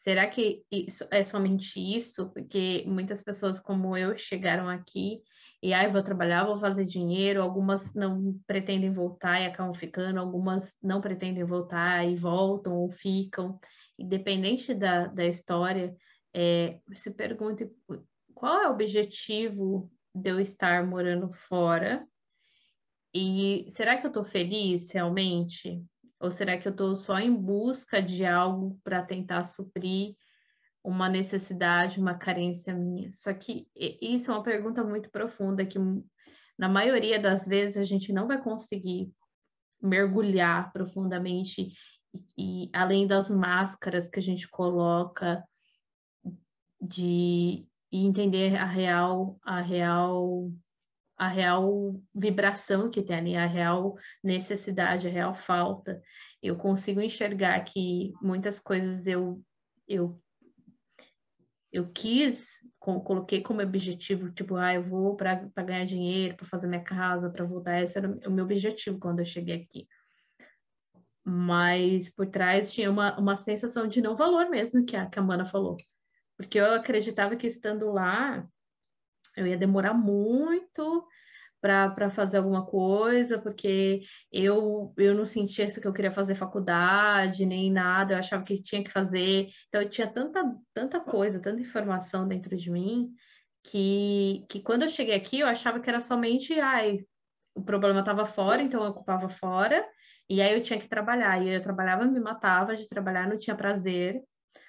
Será 0.01 0.27
que 0.27 0.65
isso 0.71 1.05
é 1.11 1.23
somente 1.23 1.79
isso? 1.79 2.31
Porque 2.31 2.83
muitas 2.87 3.21
pessoas 3.21 3.59
como 3.59 3.95
eu 3.95 4.17
chegaram 4.17 4.67
aqui 4.67 5.21
e 5.61 5.75
aí 5.75 5.85
ah, 5.85 5.91
vou 5.91 6.01
trabalhar, 6.01 6.43
vou 6.43 6.57
fazer 6.57 6.85
dinheiro, 6.85 7.39
algumas 7.39 7.93
não 7.93 8.35
pretendem 8.47 8.91
voltar 8.91 9.39
e 9.39 9.45
acabam 9.45 9.75
ficando, 9.75 10.19
algumas 10.19 10.75
não 10.81 10.99
pretendem 10.99 11.43
voltar 11.43 12.03
e 12.03 12.15
voltam 12.15 12.73
ou 12.73 12.89
ficam. 12.89 13.59
Independente 13.97 14.73
da, 14.73 15.05
da 15.05 15.23
história, 15.23 15.95
é, 16.33 16.79
se 16.93 17.13
pergunte 17.13 17.69
qual 18.33 18.59
é 18.59 18.67
o 18.69 18.71
objetivo 18.71 19.91
de 20.15 20.31
eu 20.31 20.39
estar 20.39 20.83
morando 20.83 21.31
fora 21.31 22.07
E 23.13 23.65
será 23.69 23.97
que 23.97 24.05
eu 24.05 24.09
estou 24.09 24.23
feliz 24.23 24.91
realmente? 24.91 25.83
Ou 26.19 26.31
será 26.31 26.57
que 26.57 26.67
eu 26.67 26.71
estou 26.71 26.95
só 26.95 27.19
em 27.19 27.33
busca 27.33 28.01
de 28.01 28.25
algo 28.25 28.79
para 28.83 29.03
tentar 29.03 29.43
suprir 29.43 30.15
uma 30.83 31.09
necessidade, 31.09 31.99
uma 31.99 32.15
carência 32.15 32.73
minha? 32.73 33.11
Só 33.11 33.33
que 33.33 33.67
isso 33.75 34.31
é 34.31 34.33
uma 34.33 34.43
pergunta 34.43 34.83
muito 34.83 35.09
profunda 35.09 35.65
que 35.65 35.79
na 36.57 36.69
maioria 36.69 37.19
das 37.19 37.45
vezes 37.47 37.77
a 37.77 37.83
gente 37.83 38.13
não 38.13 38.27
vai 38.27 38.41
conseguir 38.41 39.11
mergulhar 39.81 40.71
profundamente 40.71 41.69
e, 42.13 42.65
e 42.65 42.69
além 42.71 43.07
das 43.07 43.29
máscaras 43.29 44.07
que 44.07 44.19
a 44.19 44.21
gente 44.21 44.47
coloca 44.47 45.43
de 46.79 47.65
entender 47.91 48.55
a 48.55 48.65
real 48.65 49.39
a 49.43 49.59
real 49.59 50.51
a 51.21 51.27
real 51.27 52.01
vibração 52.15 52.89
que 52.89 53.03
tem 53.03 53.15
ali, 53.15 53.35
a 53.35 53.45
real 53.45 53.95
necessidade, 54.23 55.07
a 55.07 55.11
real 55.11 55.35
falta. 55.35 56.01
Eu 56.41 56.55
consigo 56.55 56.99
enxergar 56.99 57.63
que 57.63 58.11
muitas 58.19 58.59
coisas 58.59 59.05
eu 59.05 59.39
eu 59.87 60.19
eu 61.71 61.87
quis, 61.91 62.57
coloquei 62.79 63.39
como 63.39 63.61
objetivo, 63.61 64.31
tipo, 64.31 64.55
ah, 64.55 64.73
eu 64.73 64.83
vou 64.83 65.15
para 65.15 65.35
ganhar 65.57 65.85
dinheiro, 65.85 66.35
para 66.35 66.47
fazer 66.47 66.65
minha 66.65 66.83
casa, 66.83 67.29
para 67.29 67.45
voltar. 67.45 67.83
Esse 67.83 67.99
era 67.99 68.09
o 68.27 68.31
meu 68.31 68.43
objetivo 68.43 68.99
quando 68.99 69.19
eu 69.19 69.25
cheguei 69.25 69.61
aqui. 69.61 69.87
Mas 71.23 72.09
por 72.09 72.25
trás 72.25 72.71
tinha 72.71 72.89
uma, 72.89 73.15
uma 73.19 73.37
sensação 73.37 73.87
de 73.87 74.01
não 74.01 74.15
valor 74.15 74.49
mesmo, 74.49 74.83
que 74.83 74.95
a, 74.95 75.05
que 75.05 75.19
a 75.19 75.21
Mana 75.21 75.45
falou. 75.45 75.77
Porque 76.35 76.59
eu 76.59 76.73
acreditava 76.73 77.35
que 77.35 77.45
estando 77.45 77.91
lá, 77.91 78.43
eu 79.35 79.47
ia 79.47 79.57
demorar 79.57 79.93
muito 79.93 81.07
para 81.61 82.09
fazer 82.09 82.37
alguma 82.37 82.65
coisa, 82.65 83.37
porque 83.39 84.01
eu, 84.31 84.93
eu 84.97 85.13
não 85.13 85.25
sentia 85.27 85.65
isso 85.65 85.79
que 85.79 85.87
eu 85.87 85.93
queria 85.93 86.11
fazer 86.11 86.33
faculdade, 86.33 87.45
nem 87.45 87.71
nada, 87.71 88.15
eu 88.15 88.17
achava 88.17 88.43
que 88.43 88.61
tinha 88.61 88.83
que 88.83 88.91
fazer. 88.91 89.47
Então, 89.67 89.81
eu 89.81 89.89
tinha 89.89 90.07
tanta, 90.07 90.43
tanta 90.73 90.99
coisa, 90.99 91.39
tanta 91.39 91.61
informação 91.61 92.27
dentro 92.27 92.57
de 92.57 92.71
mim, 92.71 93.13
que, 93.63 94.43
que 94.49 94.59
quando 94.61 94.83
eu 94.83 94.89
cheguei 94.89 95.15
aqui, 95.15 95.39
eu 95.39 95.47
achava 95.47 95.79
que 95.79 95.89
era 95.89 96.01
somente, 96.01 96.59
ai, 96.59 97.05
o 97.53 97.61
problema 97.61 97.99
estava 97.99 98.25
fora, 98.25 98.61
então 98.61 98.83
eu 98.83 98.89
ocupava 98.89 99.29
fora, 99.29 99.85
e 100.29 100.41
aí 100.41 100.53
eu 100.53 100.63
tinha 100.63 100.79
que 100.79 100.87
trabalhar. 100.87 101.43
E 101.43 101.49
eu 101.49 101.61
trabalhava, 101.61 102.05
me 102.05 102.19
matava 102.19 102.75
de 102.75 102.87
trabalhar, 102.87 103.27
não 103.27 103.37
tinha 103.37 103.55
prazer. 103.55 104.21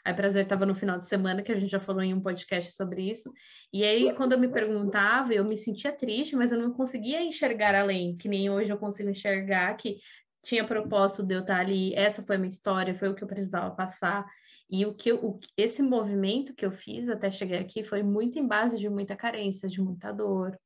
Aí 0.04 0.12
Prazer 0.12 0.42
estava 0.42 0.66
no 0.66 0.74
final 0.74 0.98
de 0.98 1.06
semana, 1.06 1.42
que 1.42 1.52
a 1.52 1.56
gente 1.56 1.70
já 1.70 1.78
falou 1.78 2.02
em 2.02 2.12
um 2.12 2.20
podcast 2.20 2.72
sobre 2.72 3.08
isso. 3.08 3.32
E 3.72 3.84
aí, 3.84 4.12
quando 4.14 4.32
eu 4.32 4.38
me 4.38 4.48
perguntava, 4.48 5.32
eu 5.32 5.44
me 5.44 5.56
sentia 5.56 5.92
triste, 5.92 6.34
mas 6.34 6.50
eu 6.50 6.58
não 6.58 6.72
conseguia 6.72 7.22
enxergar 7.22 7.74
além, 7.74 8.16
que 8.16 8.28
nem 8.28 8.50
hoje 8.50 8.70
eu 8.70 8.78
consigo 8.78 9.10
enxergar 9.10 9.76
que 9.76 9.98
tinha 10.42 10.66
propósito 10.66 11.24
de 11.24 11.34
eu 11.34 11.40
estar 11.40 11.60
ali, 11.60 11.94
essa 11.94 12.22
foi 12.22 12.34
a 12.34 12.38
minha 12.38 12.48
história, 12.48 12.94
foi 12.94 13.08
o 13.08 13.14
que 13.14 13.22
eu 13.22 13.28
precisava 13.28 13.70
passar. 13.74 14.26
E 14.68 14.84
o 14.86 14.94
que 14.94 15.12
o, 15.12 15.38
esse 15.56 15.82
movimento 15.82 16.54
que 16.54 16.66
eu 16.66 16.72
fiz 16.72 17.08
até 17.08 17.30
chegar 17.30 17.60
aqui 17.60 17.84
foi 17.84 18.02
muito 18.02 18.38
em 18.38 18.46
base 18.46 18.78
de 18.78 18.88
muita 18.88 19.14
carência, 19.14 19.68
de 19.68 19.80
muita 19.80 20.10
dor, 20.10 20.58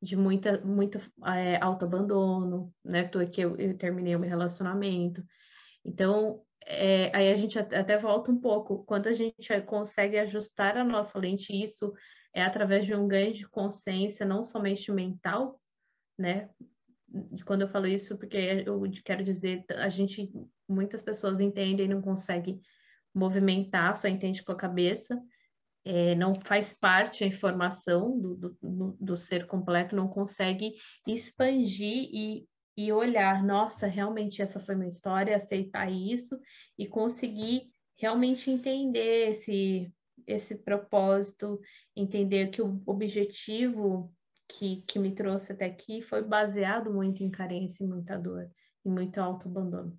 de 0.00 0.16
muita, 0.16 0.60
muito 0.64 0.98
é, 1.26 1.58
autoabandono, 1.60 2.72
né? 2.82 3.04
Que 3.08 3.42
eu, 3.42 3.56
eu 3.56 3.76
terminei 3.76 4.16
o 4.16 4.20
meu 4.20 4.30
relacionamento. 4.30 5.22
Então, 5.84 6.42
é, 6.66 7.14
aí 7.14 7.32
a 7.32 7.36
gente 7.36 7.58
até 7.58 7.98
volta 7.98 8.30
um 8.30 8.40
pouco. 8.40 8.84
Quando 8.84 9.08
a 9.08 9.12
gente 9.12 9.60
consegue 9.62 10.18
ajustar 10.18 10.76
a 10.76 10.84
nossa 10.84 11.18
lente, 11.18 11.52
isso 11.52 11.92
é 12.34 12.42
através 12.42 12.86
de 12.86 12.94
um 12.94 13.08
ganho 13.08 13.34
de 13.34 13.48
consciência, 13.48 14.26
não 14.26 14.42
somente 14.42 14.90
mental, 14.92 15.60
né? 16.18 16.48
Quando 17.44 17.62
eu 17.62 17.68
falo 17.68 17.86
isso, 17.86 18.16
porque 18.16 18.64
eu 18.64 18.80
quero 19.04 19.24
dizer, 19.24 19.64
a 19.70 19.88
gente, 19.88 20.30
muitas 20.68 21.02
pessoas 21.02 21.40
entendem 21.40 21.86
e 21.86 21.88
não 21.88 22.00
conseguem 22.00 22.60
movimentar, 23.12 23.96
só 23.96 24.06
entende 24.06 24.44
com 24.44 24.52
a 24.52 24.56
cabeça, 24.56 25.20
é, 25.84 26.14
não 26.14 26.34
faz 26.34 26.72
parte 26.72 27.24
a 27.24 27.26
informação 27.26 28.18
do, 28.20 28.56
do, 28.62 28.96
do, 29.00 29.16
ser 29.16 29.46
completo, 29.46 29.96
não 29.96 30.06
consegue 30.06 30.74
expandir 31.06 32.08
e 32.12 32.46
e 32.86 32.90
olhar, 32.92 33.44
nossa, 33.44 33.86
realmente 33.86 34.40
essa 34.40 34.58
foi 34.58 34.74
minha 34.74 34.88
história, 34.88 35.36
aceitar 35.36 35.90
isso 35.92 36.40
e 36.78 36.86
conseguir 36.86 37.70
realmente 37.98 38.50
entender 38.50 39.30
esse, 39.30 39.92
esse 40.26 40.56
propósito, 40.56 41.60
entender 41.94 42.48
que 42.48 42.62
o 42.62 42.82
objetivo 42.86 44.10
que, 44.48 44.82
que 44.82 44.98
me 44.98 45.14
trouxe 45.14 45.52
até 45.52 45.66
aqui 45.66 46.00
foi 46.00 46.22
baseado 46.22 46.90
muito 46.90 47.22
em 47.22 47.30
carência 47.30 47.84
e 47.84 47.86
muita 47.86 48.16
dor 48.16 48.50
e 48.82 48.88
muito 48.88 49.20
autoabandono. 49.20 49.98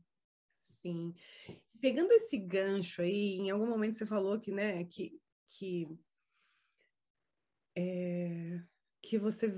Sim. 0.60 1.14
Pegando 1.80 2.12
esse 2.14 2.38
gancho 2.38 3.04
aí, 3.04 3.36
em 3.36 3.52
algum 3.52 3.68
momento 3.68 3.96
você 3.96 4.08
falou 4.08 4.40
que, 4.40 4.52
né, 4.52 4.84
que, 4.86 5.20
que 5.50 5.88
é, 7.78 8.60
que 9.02 9.18
você 9.18 9.52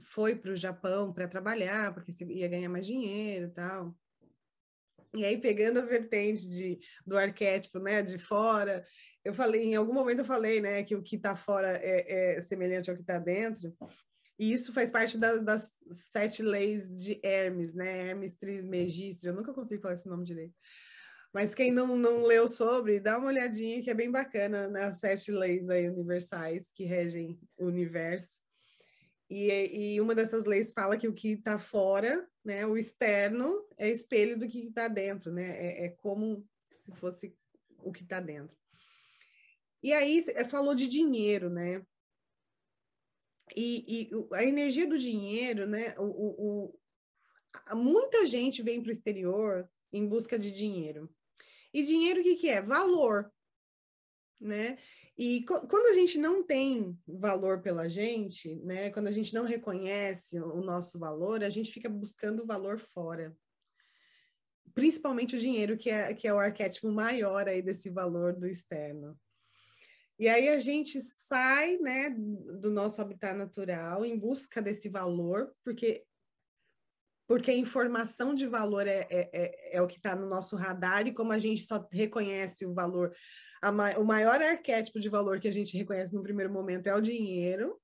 foi 0.00 0.36
para 0.36 0.52
o 0.52 0.56
Japão 0.56 1.12
para 1.12 1.28
trabalhar, 1.28 1.92
porque 1.92 2.12
você 2.12 2.24
ia 2.24 2.48
ganhar 2.48 2.68
mais 2.68 2.86
dinheiro 2.86 3.50
tal. 3.50 3.96
E 5.14 5.24
aí, 5.24 5.38
pegando 5.38 5.80
a 5.80 5.84
vertente 5.84 6.48
de, 6.48 6.78
do 7.06 7.16
arquétipo, 7.16 7.78
né, 7.78 8.02
de 8.02 8.18
fora, 8.18 8.84
eu 9.24 9.32
falei, 9.32 9.64
em 9.64 9.74
algum 9.74 9.94
momento 9.94 10.18
eu 10.20 10.24
falei, 10.24 10.60
né, 10.60 10.82
que 10.82 10.94
o 10.94 11.02
que 11.02 11.16
está 11.16 11.34
fora 11.34 11.78
é, 11.82 12.36
é, 12.36 12.40
semelhante 12.40 12.90
ao 12.90 12.96
que 12.96 13.02
está 13.02 13.18
dentro, 13.18 13.74
e 14.38 14.52
isso 14.52 14.72
faz 14.74 14.90
parte 14.90 15.16
da, 15.16 15.38
das 15.38 15.72
sete 16.12 16.42
leis 16.42 16.86
de 16.94 17.18
Hermes, 17.22 17.72
né, 17.72 18.08
Hermes 18.08 18.34
Trismegistre, 18.36 19.28
eu 19.28 19.34
nunca 19.34 19.54
consigo 19.54 19.80
falar 19.80 19.94
esse 19.94 20.06
nome 20.06 20.24
direito. 20.24 20.54
Mas 21.32 21.54
quem 21.54 21.72
não, 21.72 21.96
não 21.96 22.24
leu 22.24 22.46
sobre, 22.46 23.00
dá 23.00 23.18
uma 23.18 23.28
olhadinha 23.28 23.82
que 23.82 23.90
é 23.90 23.94
bem 23.94 24.10
bacana 24.10 24.68
nas 24.68 25.00
sete 25.00 25.30
leis 25.30 25.68
aí 25.68 25.88
universais 25.88 26.70
que 26.72 26.84
regem 26.84 27.38
o 27.58 27.66
universo. 27.66 28.38
E, 29.28 29.94
e 29.94 30.00
uma 30.00 30.14
dessas 30.14 30.44
leis 30.44 30.72
fala 30.72 30.96
que 30.96 31.08
o 31.08 31.14
que 31.14 31.32
está 31.32 31.58
fora, 31.58 32.28
né, 32.44 32.64
o 32.64 32.76
externo, 32.76 33.66
é 33.76 33.90
espelho 33.90 34.38
do 34.38 34.46
que 34.46 34.66
está 34.66 34.86
dentro, 34.86 35.32
né? 35.32 35.50
É, 35.58 35.86
é, 35.86 35.88
como 35.88 36.46
se 36.70 36.92
fosse 36.92 37.36
o 37.78 37.92
que 37.92 38.02
está 38.02 38.20
dentro. 38.20 38.56
E 39.82 39.92
aí 39.92 40.22
falou 40.48 40.74
de 40.74 40.86
dinheiro, 40.86 41.50
né? 41.50 41.84
E, 43.54 44.10
e 44.10 44.34
a 44.34 44.44
energia 44.44 44.86
do 44.86 44.98
dinheiro, 44.98 45.66
né? 45.66 45.94
O, 45.98 46.04
o, 46.04 46.66
o 46.66 47.74
muita 47.74 48.26
gente 48.26 48.62
vem 48.62 48.80
para 48.80 48.88
o 48.88 48.92
exterior 48.92 49.68
em 49.92 50.06
busca 50.06 50.38
de 50.38 50.50
dinheiro. 50.50 51.12
E 51.72 51.82
dinheiro 51.82 52.20
o 52.20 52.22
que, 52.22 52.36
que 52.36 52.48
é? 52.48 52.60
Valor, 52.60 53.32
né? 54.40 54.78
E 55.18 55.44
quando 55.44 55.86
a 55.86 55.94
gente 55.94 56.18
não 56.18 56.42
tem 56.42 56.98
valor 57.06 57.62
pela 57.62 57.88
gente, 57.88 58.54
né, 58.56 58.90
quando 58.90 59.08
a 59.08 59.12
gente 59.12 59.32
não 59.34 59.44
reconhece 59.44 60.38
o 60.38 60.60
nosso 60.60 60.98
valor, 60.98 61.42
a 61.42 61.48
gente 61.48 61.72
fica 61.72 61.88
buscando 61.88 62.42
o 62.42 62.46
valor 62.46 62.78
fora. 62.78 63.34
Principalmente 64.74 65.34
o 65.34 65.38
dinheiro, 65.38 65.78
que 65.78 65.88
é, 65.88 66.12
que 66.12 66.28
é 66.28 66.34
o 66.34 66.38
arquétipo 66.38 66.92
maior 66.92 67.48
aí 67.48 67.62
desse 67.62 67.88
valor 67.88 68.34
do 68.34 68.46
externo. 68.46 69.18
E 70.18 70.28
aí 70.28 70.48
a 70.48 70.58
gente 70.58 71.00
sai, 71.00 71.76
né, 71.78 72.10
do 72.10 72.70
nosso 72.70 73.02
habitat 73.02 73.36
natural 73.36 74.04
em 74.04 74.18
busca 74.18 74.62
desse 74.62 74.88
valor, 74.88 75.54
porque 75.62 76.05
porque 77.26 77.50
a 77.50 77.56
informação 77.56 78.34
de 78.34 78.46
valor 78.46 78.86
é, 78.86 79.06
é, 79.10 79.30
é, 79.32 79.76
é 79.76 79.82
o 79.82 79.86
que 79.86 79.96
está 79.96 80.14
no 80.14 80.28
nosso 80.28 80.56
radar, 80.56 81.06
e 81.06 81.12
como 81.12 81.32
a 81.32 81.38
gente 81.38 81.62
só 81.62 81.86
reconhece 81.90 82.64
o 82.64 82.72
valor, 82.72 83.12
o 83.98 84.04
maior 84.04 84.40
arquétipo 84.40 85.00
de 85.00 85.08
valor 85.08 85.40
que 85.40 85.48
a 85.48 85.52
gente 85.52 85.76
reconhece 85.76 86.14
no 86.14 86.22
primeiro 86.22 86.52
momento 86.52 86.86
é 86.86 86.94
o 86.94 87.00
dinheiro. 87.00 87.80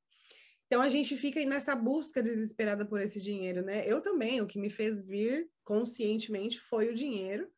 Então 0.67 0.81
a 0.81 0.89
gente 0.89 1.17
fica 1.17 1.45
nessa 1.45 1.75
busca 1.75 2.23
desesperada 2.23 2.87
por 2.87 3.01
esse 3.01 3.21
dinheiro, 3.21 3.63
né? 3.63 3.85
Eu 3.87 4.01
também, 4.01 4.41
o 4.41 4.47
que 4.47 4.59
me 4.59 4.71
fez 4.71 5.03
vir 5.03 5.51
conscientemente 5.65 6.59
foi 6.61 6.89
o 6.89 6.95
dinheiro. 6.95 7.51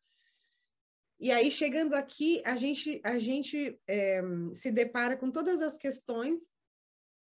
E 1.17 1.31
aí, 1.31 1.49
chegando 1.49 1.93
aqui, 1.93 2.41
a 2.43 2.57
gente, 2.57 2.99
a 3.05 3.17
gente 3.17 3.79
é, 3.87 4.21
se 4.53 4.69
depara 4.69 5.15
com 5.15 5.31
todas 5.31 5.61
as 5.61 5.77
questões 5.77 6.49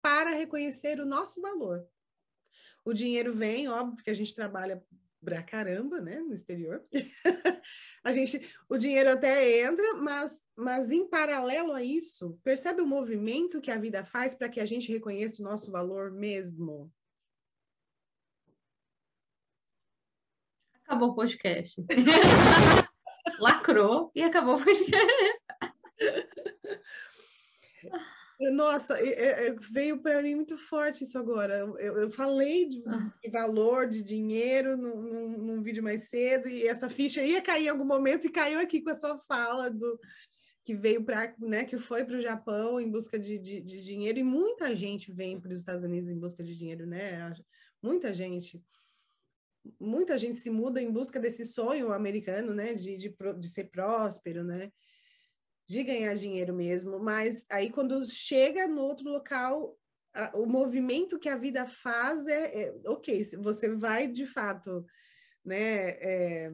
para 0.02 0.30
reconhecer 0.30 1.00
o 1.00 1.06
nosso 1.06 1.40
valor. 1.40 1.86
O 2.88 2.94
dinheiro 2.94 3.34
vem, 3.34 3.68
óbvio 3.68 4.02
que 4.02 4.08
a 4.08 4.14
gente 4.14 4.34
trabalha 4.34 4.82
pra 5.22 5.42
caramba, 5.42 6.00
né, 6.00 6.20
no 6.20 6.32
exterior. 6.32 6.82
a 8.02 8.12
gente, 8.12 8.40
o 8.66 8.78
dinheiro 8.78 9.10
até 9.10 9.60
entra, 9.60 9.92
mas, 9.96 10.40
mas 10.56 10.90
em 10.90 11.06
paralelo 11.06 11.74
a 11.74 11.84
isso, 11.84 12.40
percebe 12.42 12.80
o 12.80 12.86
movimento 12.86 13.60
que 13.60 13.70
a 13.70 13.76
vida 13.76 14.06
faz 14.06 14.34
para 14.34 14.48
que 14.48 14.58
a 14.58 14.64
gente 14.64 14.90
reconheça 14.90 15.42
o 15.42 15.44
nosso 15.44 15.70
valor 15.70 16.10
mesmo? 16.10 16.90
Acabou 20.82 21.10
o 21.10 21.14
podcast. 21.14 21.84
Lacrou 23.38 24.10
e 24.14 24.22
acabou 24.22 24.56
o 24.56 24.64
podcast. 24.64 25.38
Nossa, 28.40 28.96
veio 29.72 30.00
para 30.00 30.22
mim 30.22 30.36
muito 30.36 30.56
forte 30.56 31.02
isso 31.02 31.18
agora. 31.18 31.58
Eu, 31.58 31.76
eu 31.98 32.10
falei 32.10 32.68
de, 32.68 32.82
de, 32.82 33.30
valor, 33.30 33.88
de 33.88 34.00
dinheiro 34.00 34.76
num, 34.76 35.02
num, 35.02 35.38
num, 35.38 35.62
vídeo 35.62 35.82
mais 35.82 36.08
cedo, 36.08 36.48
e 36.48 36.66
essa 36.66 36.88
ficha 36.88 37.20
ia 37.20 37.42
cair 37.42 37.66
em 37.66 37.68
algum 37.68 37.84
momento 37.84 38.26
e 38.26 38.30
caiu 38.30 38.60
aqui 38.60 38.80
com 38.80 38.90
a 38.90 38.96
sua 38.96 39.18
fala 39.18 39.68
do 39.68 39.98
que 40.64 40.74
veio 40.74 41.02
para, 41.02 41.34
né, 41.38 41.64
que 41.64 41.78
foi 41.78 42.04
para 42.04 42.18
o 42.18 42.20
Japão 42.20 42.78
em 42.78 42.90
busca 42.90 43.18
de, 43.18 43.38
de, 43.38 43.60
de, 43.60 43.82
dinheiro, 43.82 44.18
e 44.18 44.22
muita 44.22 44.76
gente 44.76 45.10
vem 45.10 45.40
para 45.40 45.52
os 45.52 45.60
Estados 45.60 45.82
Unidos 45.82 46.10
em 46.10 46.18
busca 46.18 46.44
de 46.44 46.56
dinheiro, 46.56 46.86
né? 46.86 47.34
Muita 47.82 48.12
gente. 48.12 48.62
Muita 49.80 50.16
gente 50.16 50.36
se 50.36 50.50
muda 50.50 50.80
em 50.80 50.92
busca 50.92 51.18
desse 51.18 51.44
sonho 51.44 51.92
americano, 51.92 52.54
né? 52.54 52.74
De, 52.74 52.98
de, 52.98 53.16
de 53.38 53.48
ser 53.48 53.64
próspero, 53.70 54.44
né? 54.44 54.70
De 55.68 55.84
ganhar 55.84 56.14
dinheiro 56.14 56.54
mesmo, 56.54 56.98
mas 56.98 57.44
aí 57.50 57.70
quando 57.70 58.02
chega 58.10 58.66
no 58.66 58.80
outro 58.80 59.06
local, 59.06 59.78
a, 60.14 60.34
o 60.34 60.46
movimento 60.46 61.18
que 61.18 61.28
a 61.28 61.36
vida 61.36 61.66
faz 61.66 62.26
é, 62.26 62.62
é, 62.62 62.74
ok, 62.86 63.22
você 63.36 63.74
vai 63.74 64.08
de 64.08 64.26
fato, 64.26 64.86
né, 65.44 65.90
é, 66.00 66.52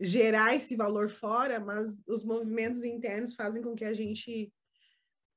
gerar 0.00 0.54
esse 0.54 0.74
valor 0.74 1.10
fora, 1.10 1.60
mas 1.60 1.94
os 2.06 2.24
movimentos 2.24 2.82
internos 2.82 3.34
fazem 3.34 3.60
com 3.60 3.74
que 3.74 3.84
a 3.84 3.92
gente, 3.92 4.50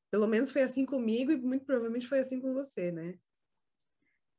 pelo 0.09 0.25
menos 0.25 0.49
foi 0.49 0.61
assim 0.61 0.85
comigo 0.85 1.29
e 1.29 1.35
muito 1.35 1.65
provavelmente 1.65 2.07
foi 2.07 2.21
assim 2.21 2.39
com 2.39 2.53
você, 2.53 2.89
né? 2.89 3.19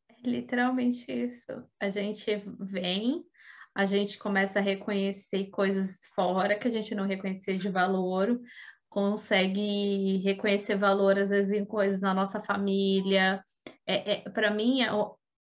É 0.09 0.27
literalmente 0.27 1.05
isso. 1.13 1.53
A 1.79 1.91
gente 1.91 2.43
vem 2.61 3.27
a 3.75 3.85
gente 3.85 4.19
começa 4.19 4.59
a 4.59 4.63
reconhecer 4.63 5.47
coisas 5.51 5.99
fora 6.15 6.59
que 6.59 6.69
a 6.69 6.71
gente 6.71 6.95
não 6.95 7.07
reconhecia 7.07 7.59
de 7.59 7.69
valor, 7.69 8.41
consegue 8.89 10.19
reconhecer 10.19 10.77
valor, 10.77 11.19
às 11.19 11.31
vezes, 11.31 11.53
em 11.53 11.65
coisas 11.65 12.01
na 12.01 12.15
nossa 12.15 12.41
família. 12.41 13.45
É, 13.87 14.13
é 14.13 14.31
Para 14.31 14.51
mim, 14.51 14.83
é, 14.83 14.89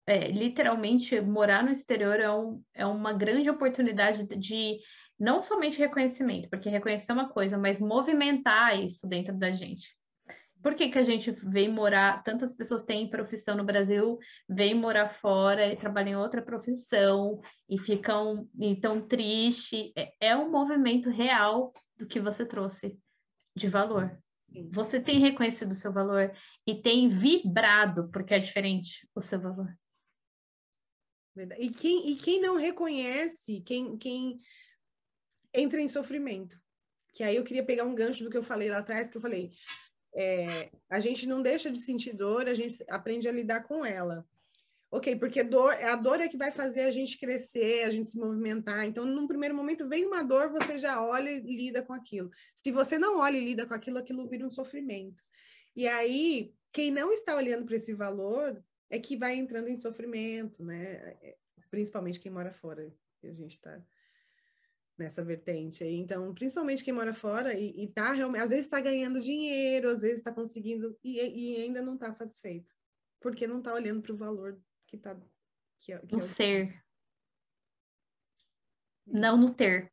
é, 0.08 0.28
literalmente, 0.32 1.20
morar 1.20 1.64
no 1.64 1.72
exterior 1.72 2.20
é, 2.20 2.32
um, 2.32 2.62
é 2.76 2.86
uma 2.86 3.14
grande 3.14 3.50
oportunidade 3.50 4.24
de 4.38 4.80
não 5.20 5.42
somente 5.42 5.80
reconhecimento, 5.80 6.50
porque 6.50 6.70
reconhecer 6.70 7.12
é 7.12 7.16
uma 7.16 7.30
coisa, 7.30 7.58
mas 7.58 7.80
movimentar 7.80 8.80
isso 8.80 9.08
dentro 9.08 9.36
da 9.38 9.52
gente 9.52 9.96
por 10.62 10.76
que, 10.76 10.90
que 10.90 10.98
a 10.98 11.04
gente 11.04 11.32
vem 11.32 11.70
morar, 11.70 12.24
tantas 12.24 12.54
pessoas 12.54 12.84
têm 12.84 13.10
profissão 13.10 13.56
no 13.56 13.64
Brasil, 13.64 14.18
vêm 14.48 14.76
morar 14.76 15.10
fora 15.10 15.72
e 15.72 15.78
trabalham 15.78 16.12
em 16.12 16.24
outra 16.24 16.42
profissão 16.42 17.42
e 17.68 17.78
ficam 17.78 18.48
tão 18.82 19.08
triste. 19.08 19.92
É, 19.96 20.14
é 20.20 20.36
um 20.36 20.52
movimento 20.52 21.10
real 21.10 21.74
do 21.98 22.06
que 22.06 22.20
você 22.20 22.46
trouxe 22.46 23.00
de 23.56 23.68
valor. 23.68 24.16
Sim. 24.52 24.70
Você 24.72 25.00
tem 25.00 25.20
reconhecido 25.20 25.72
o 25.72 25.76
seu 25.76 25.92
valor 25.92 26.32
e 26.68 26.82
tem 26.82 27.10
vibrado, 27.10 28.10
porque 28.10 28.34
é 28.34 28.40
diferente 28.40 29.08
o 29.16 29.22
seu 29.22 29.40
valor. 29.40 29.74
E 31.58 31.70
quem, 31.70 32.12
e 32.12 32.16
quem 32.16 32.42
não 32.42 32.58
reconhece, 32.58 33.62
quem, 33.62 33.98
quem 33.98 34.40
entra 35.54 35.82
em 35.82 35.88
sofrimento. 35.88 36.60
Que 37.14 37.24
aí 37.24 37.36
eu 37.36 37.44
queria 37.44 37.66
pegar 37.66 37.86
um 37.86 37.96
gancho 37.96 38.24
do 38.24 38.30
que 38.30 38.38
eu 38.38 38.44
falei 38.44 38.70
lá 38.70 38.80
atrás, 38.80 39.10
que 39.10 39.18
eu 39.18 39.22
falei, 39.22 39.52
é, 40.14 40.70
a 40.90 41.00
gente 41.00 41.28
não 41.28 41.42
deixa 41.42 41.72
de 41.72 41.80
sentir 41.80 42.14
dor, 42.14 42.48
a 42.48 42.54
gente 42.54 42.84
aprende 42.90 43.28
a 43.28 43.32
lidar 43.32 43.64
com 43.64 43.86
ela. 43.86 44.26
Ok, 44.94 45.16
porque 45.16 45.42
dor, 45.42 45.74
a 45.74 45.96
dor 45.96 46.20
é 46.20 46.28
que 46.28 46.36
vai 46.36 46.52
fazer 46.52 46.82
a 46.82 46.92
gente 46.92 47.18
crescer, 47.18 47.86
a 47.86 47.92
gente 47.92 48.10
se 48.10 48.18
movimentar. 48.18 48.84
Então, 48.86 49.06
num 49.06 49.26
primeiro 49.26 49.56
momento, 49.56 49.88
vem 49.88 50.06
uma 50.06 50.22
dor, 50.22 50.52
você 50.52 50.78
já 50.78 51.02
olha 51.02 51.32
e 51.32 51.40
lida 51.40 51.82
com 51.82 51.94
aquilo. 51.94 52.30
Se 52.54 52.72
você 52.72 52.98
não 52.98 53.20
olha 53.20 53.38
e 53.38 53.46
lida 53.46 53.66
com 53.66 53.74
aquilo, 53.74 53.98
aquilo 53.98 54.28
vira 54.28 54.46
um 54.46 54.50
sofrimento. 54.50 55.24
E 55.74 55.88
aí, 55.88 56.54
quem 56.74 56.92
não 56.92 57.10
está 57.14 57.36
olhando 57.38 57.66
para 57.66 57.78
esse 57.78 57.94
valor 57.94 58.62
é 58.90 59.00
que 59.00 59.16
vai 59.16 59.36
entrando 59.36 59.70
em 59.70 59.78
sofrimento, 59.78 60.62
né? 60.62 61.16
É, 61.22 61.38
principalmente 61.70 62.20
quem 62.20 62.30
mora 62.30 62.52
fora, 62.52 62.94
que 63.22 63.28
a 63.28 63.34
gente 63.34 63.54
está 63.54 63.82
nessa 64.98 65.24
vertente 65.24 65.84
aí. 65.84 65.96
Então, 65.96 66.34
principalmente 66.34 66.84
quem 66.84 66.94
mora 66.94 67.14
fora 67.14 67.54
e, 67.54 67.84
e 67.84 67.88
tá 67.88 68.12
realmente, 68.14 68.42
às 68.42 68.50
vezes 68.50 68.66
está 68.66 68.80
ganhando 68.80 69.20
dinheiro, 69.20 69.90
às 69.90 70.02
vezes 70.02 70.18
está 70.18 70.32
conseguindo 70.32 70.98
e, 71.04 71.20
e, 71.20 71.62
ainda 71.62 71.82
não 71.82 71.96
está 71.96 72.12
satisfeito, 72.14 72.74
porque 73.20 73.48
não 73.48 73.60
está 73.60 73.74
olhando 73.74 74.02
para 74.02 74.14
o 74.14 74.18
valor 74.18 74.60
que 74.88 74.96
está 74.98 75.20
que, 75.80 75.94
é, 75.94 76.00
que 76.00 76.14
no 76.14 76.20
é 76.20 76.22
ser, 76.22 76.84
não 79.08 79.38
no 79.38 79.54
ter, 79.54 79.92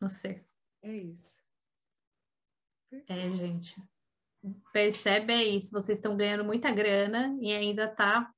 no 0.00 0.08
ser. 0.08 0.44
É 0.82 0.96
isso. 0.96 1.40
É, 3.08 3.30
gente. 3.30 3.76
Percebe 4.72 5.32
aí, 5.32 5.60
se 5.60 5.70
vocês 5.70 5.98
estão 5.98 6.16
ganhando 6.16 6.44
muita 6.44 6.72
grana 6.72 7.36
e 7.40 7.52
ainda 7.52 7.94
tá 7.94 8.32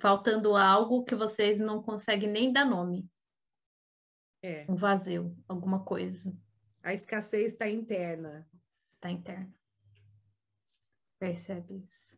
faltando 0.00 0.56
algo 0.56 1.04
que 1.04 1.14
vocês 1.14 1.60
não 1.60 1.82
conseguem 1.82 2.30
nem 2.30 2.52
dar 2.52 2.64
nome. 2.64 3.08
É. 4.42 4.64
Um 4.68 4.76
vazio, 4.76 5.36
alguma 5.48 5.84
coisa. 5.84 6.32
A 6.82 6.94
escassez 6.94 7.52
está 7.52 7.68
interna. 7.68 8.48
Está 8.94 9.10
interna. 9.10 9.52
Percebe 11.18 11.82
isso. 11.84 12.16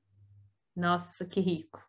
Nossa, 0.77 1.25
que 1.25 1.41
rico. 1.41 1.83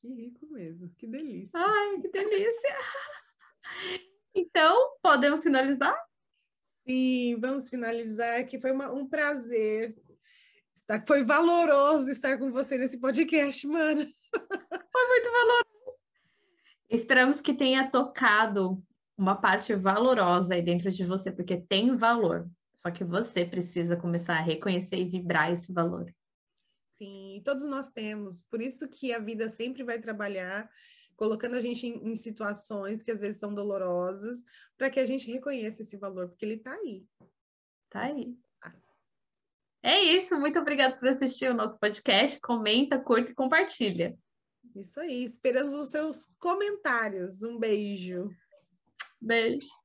Que 0.00 0.08
rico 0.08 0.46
mesmo, 0.46 0.88
que 0.96 1.06
delícia. 1.06 1.58
Ai, 1.58 2.00
que 2.00 2.08
delícia. 2.08 2.78
então, 4.34 4.96
podemos 5.02 5.42
finalizar? 5.42 5.96
Sim, 6.86 7.38
vamos 7.40 7.68
finalizar, 7.68 8.46
que 8.46 8.60
foi 8.60 8.72
uma, 8.72 8.92
um 8.92 9.08
prazer. 9.08 9.96
Estar, 10.74 11.04
foi 11.06 11.24
valoroso 11.24 12.10
estar 12.10 12.38
com 12.38 12.50
você 12.50 12.78
nesse 12.78 12.98
podcast, 12.98 13.66
mano. 13.66 14.06
Foi 14.92 15.08
muito 15.08 15.30
valoroso. 15.30 15.98
Esperamos 16.88 17.40
que 17.40 17.52
tenha 17.52 17.90
tocado 17.90 18.82
uma 19.18 19.34
parte 19.34 19.74
valorosa 19.74 20.54
aí 20.54 20.62
dentro 20.62 20.90
de 20.92 21.04
você, 21.04 21.32
porque 21.32 21.60
tem 21.60 21.96
valor. 21.96 22.48
Só 22.76 22.90
que 22.90 23.02
você 23.02 23.44
precisa 23.44 23.96
começar 23.96 24.34
a 24.38 24.42
reconhecer 24.42 24.96
e 24.96 25.08
vibrar 25.08 25.52
esse 25.52 25.72
valor. 25.72 26.14
Sim, 26.96 27.42
todos 27.44 27.64
nós 27.64 27.88
temos. 27.88 28.40
Por 28.42 28.62
isso 28.62 28.88
que 28.88 29.12
a 29.12 29.18
vida 29.18 29.50
sempre 29.50 29.82
vai 29.82 29.98
trabalhar 29.98 30.70
colocando 31.18 31.56
a 31.56 31.60
gente 31.60 31.84
em, 31.84 32.12
em 32.12 32.14
situações 32.14 33.02
que 33.02 33.10
às 33.10 33.20
vezes 33.20 33.40
são 33.40 33.52
dolorosas, 33.52 34.40
para 34.76 34.88
que 34.88 35.00
a 35.00 35.04
gente 35.04 35.30
reconheça 35.30 35.82
esse 35.82 35.96
valor, 35.96 36.28
porque 36.28 36.44
ele 36.44 36.54
está 36.54 36.72
aí. 36.72 37.04
Está 37.86 38.02
aí. 38.02 38.36
Tá. 38.60 38.72
É 39.82 40.00
isso, 40.00 40.36
muito 40.36 40.60
obrigada 40.60 40.96
por 40.96 41.08
assistir 41.08 41.50
o 41.50 41.54
nosso 41.54 41.76
podcast. 41.80 42.40
Comenta, 42.40 43.00
curta 43.00 43.32
e 43.32 43.34
compartilha. 43.34 44.16
Isso 44.76 45.00
aí, 45.00 45.24
esperamos 45.24 45.74
os 45.74 45.90
seus 45.90 46.30
comentários. 46.38 47.42
Um 47.42 47.58
beijo. 47.58 48.30
Beijo. 49.20 49.77